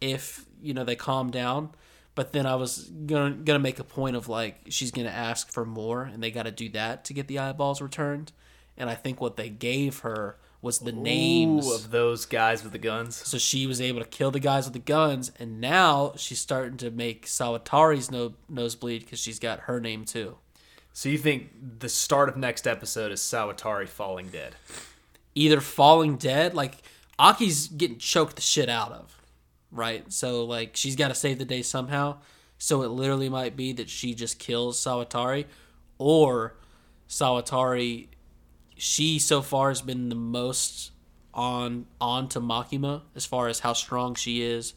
[0.00, 1.70] if you know they calm down.
[2.14, 5.64] But then i was gonna gonna make a point of like she's gonna ask for
[5.66, 8.32] more and they gotta do that to get the eyeballs returned.
[8.78, 11.70] And i think what they gave her was the names.
[11.70, 13.16] of those guys with the guns.
[13.16, 16.76] so she was able to kill the guys with the guns and now she's starting
[16.78, 20.36] to make sawatari's no- nosebleed because she's got her name too
[20.96, 21.50] So you think
[21.80, 24.56] the start of next episode is Sawatari falling dead?
[25.34, 26.78] either falling dead, like
[27.18, 29.20] Aki's getting choked the shit out of,
[29.70, 30.10] right?
[30.10, 32.16] So like she's got to save the day somehow.
[32.56, 35.44] So it literally might be that she just kills Sawatari,
[35.98, 36.56] or
[37.10, 38.06] Sawatari.
[38.78, 40.92] She so far has been the most
[41.34, 44.72] on on to Makima as far as how strong she is,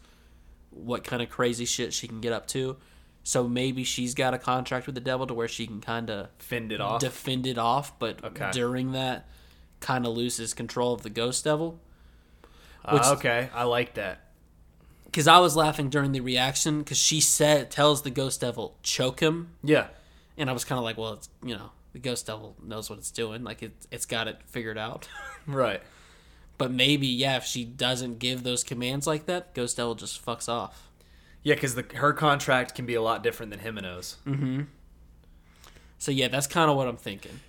[0.70, 2.76] what kind of crazy shit she can get up to.
[3.24, 6.30] So maybe she's got a contract with the devil to where she can kind of
[6.40, 7.00] Fend it off.
[7.02, 8.50] defend it off, but Okay.
[8.52, 9.28] during that,
[9.82, 11.80] kind of loses control of the ghost devil.
[12.84, 14.22] Uh, okay, I like that.
[15.06, 19.20] Because I was laughing during the reaction because she said tells the ghost devil choke
[19.20, 19.88] him, Yeah.
[20.38, 23.00] and I was kind of like, well, it's you know the ghost devil knows what
[23.00, 25.08] it's doing, like it it's got it figured out.
[25.48, 25.82] Right.
[26.60, 30.48] but maybe yeah, if she doesn't give those commands like that, ghost devil just fucks
[30.50, 30.89] off.
[31.44, 34.18] Yeah, because her contract can be a lot different than Himeno's.
[34.28, 34.64] Mm-hmm.
[35.98, 37.40] So yeah, that's kind of what I'm thinking.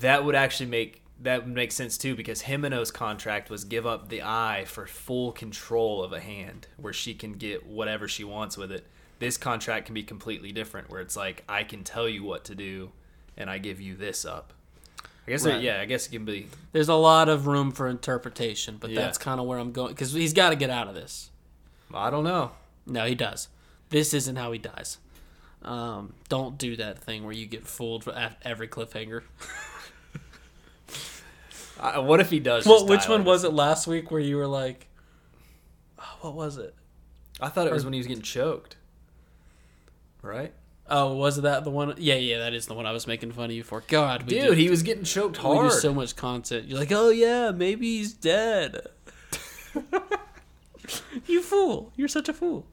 [0.00, 4.08] That would actually make that would make sense too because Himeno's contract was give up
[4.08, 8.56] the eye for full control of a hand where she can get whatever she wants
[8.56, 8.86] with it.
[9.20, 12.56] This contract can be completely different where it's like I can tell you what to
[12.56, 12.90] do
[13.36, 14.52] and I give you this up.
[15.26, 15.56] I guess Right.
[15.56, 18.90] it, yeah, I guess it can be There's a lot of room for interpretation, but
[18.90, 19.02] Yeah.
[19.02, 21.30] that's kind of where I'm going because he's got to get out of this.
[21.94, 22.50] I don't know.
[22.86, 23.48] No, he does.
[23.90, 24.98] This isn't how he dies.
[25.62, 29.22] Um, don't do that thing where you get fooled at every cliffhanger.
[31.80, 32.66] I, what if he does?
[32.66, 34.88] Well, which one like was it last week where you were like,
[36.00, 36.74] oh, what was it?
[37.40, 38.76] I thought it was when he was getting choked.
[40.20, 40.52] Right?
[40.88, 41.94] Oh, was that the one?
[41.98, 43.82] Yeah, yeah, that is the one I was making fun of you for.
[43.86, 45.72] God, we Dude, do, he was getting choked we do hard.
[45.72, 46.66] so much content.
[46.68, 48.88] You're like, oh yeah, maybe he's dead.
[51.26, 51.92] you fool!
[51.96, 52.66] You're such a fool.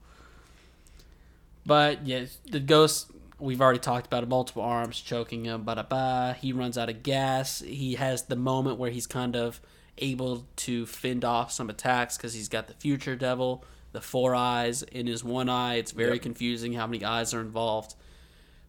[1.66, 3.12] But yeah, the ghost.
[3.40, 4.30] We've already talked about it.
[4.30, 5.64] Multiple arms choking him.
[5.64, 6.36] Ba da ba.
[6.42, 7.60] He runs out of gas.
[7.62, 9.62] He has the moment where he's kind of
[9.98, 14.82] able to fend off some attacks because he's got the future devil, the four eyes
[14.84, 15.76] in his one eye.
[15.76, 16.22] It's very Yep.
[16.22, 17.96] confusing how many eyes are involved.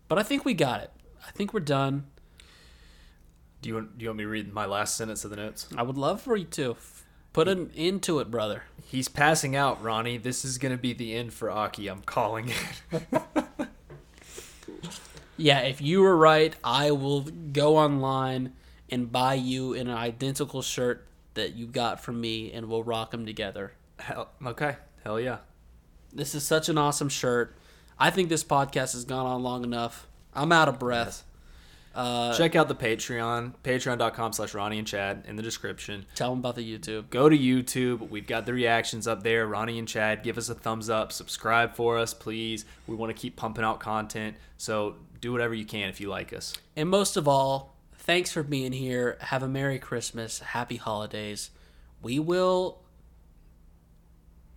[0.08, 0.90] But I think we got it.
[1.26, 2.06] I think we're done.
[3.62, 5.66] do you want do you want me to read my last sentence of the notes?
[5.76, 6.76] I would love for you to
[7.32, 8.64] put an end to it, brother.
[8.84, 10.18] He's passing out, Ronny.
[10.18, 11.88] This is gonna be the end for Aki.
[11.88, 13.02] I'm calling it.
[15.40, 18.52] Yeah, if you were right, I will go online
[18.90, 23.24] and buy you an identical shirt that you got from me, and we'll rock them
[23.24, 23.72] together.
[23.98, 24.76] Hell, okay.
[25.02, 25.38] Hell yeah.
[26.12, 27.56] This is such an awesome shirt.
[27.98, 30.06] I think this podcast has gone on long enough.
[30.34, 31.24] I'm out of breath.
[31.92, 36.06] Uh, Check out the Patreon, patreon.com slash Ronny and Chad in the description.
[36.14, 37.10] tell them about the YouTube.
[37.10, 38.08] Go to YouTube.
[38.10, 39.46] We've got the reactions up there.
[39.46, 41.10] Ronny and Chad, give us a thumbs up.
[41.10, 42.64] Subscribe for us, please.
[42.86, 44.36] We want to keep pumping out content.
[44.56, 46.54] So do whatever you can if you like us.
[46.76, 49.18] And most of all, thanks for being here.
[49.20, 50.38] Have a Merry Christmas.
[50.38, 51.50] Happy holidays.
[52.02, 52.82] We will.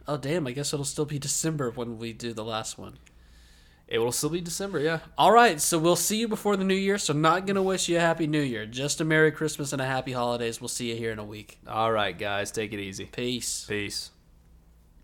[0.07, 0.45] Oh, damn.
[0.45, 2.99] I guess it'll still be December when we do the last one.
[3.87, 4.99] It will still be December, yeah.
[5.17, 6.97] All right, so we'll see you before the new year.
[6.97, 8.65] So, not going to wish you a happy new year.
[8.65, 10.61] Just a Merry Christmas and a happy holidays.
[10.61, 11.59] We'll see you here in a week.
[11.67, 12.49] All right, guys.
[12.51, 13.05] Take it easy.
[13.05, 13.65] Peace.
[13.67, 14.09] Peace.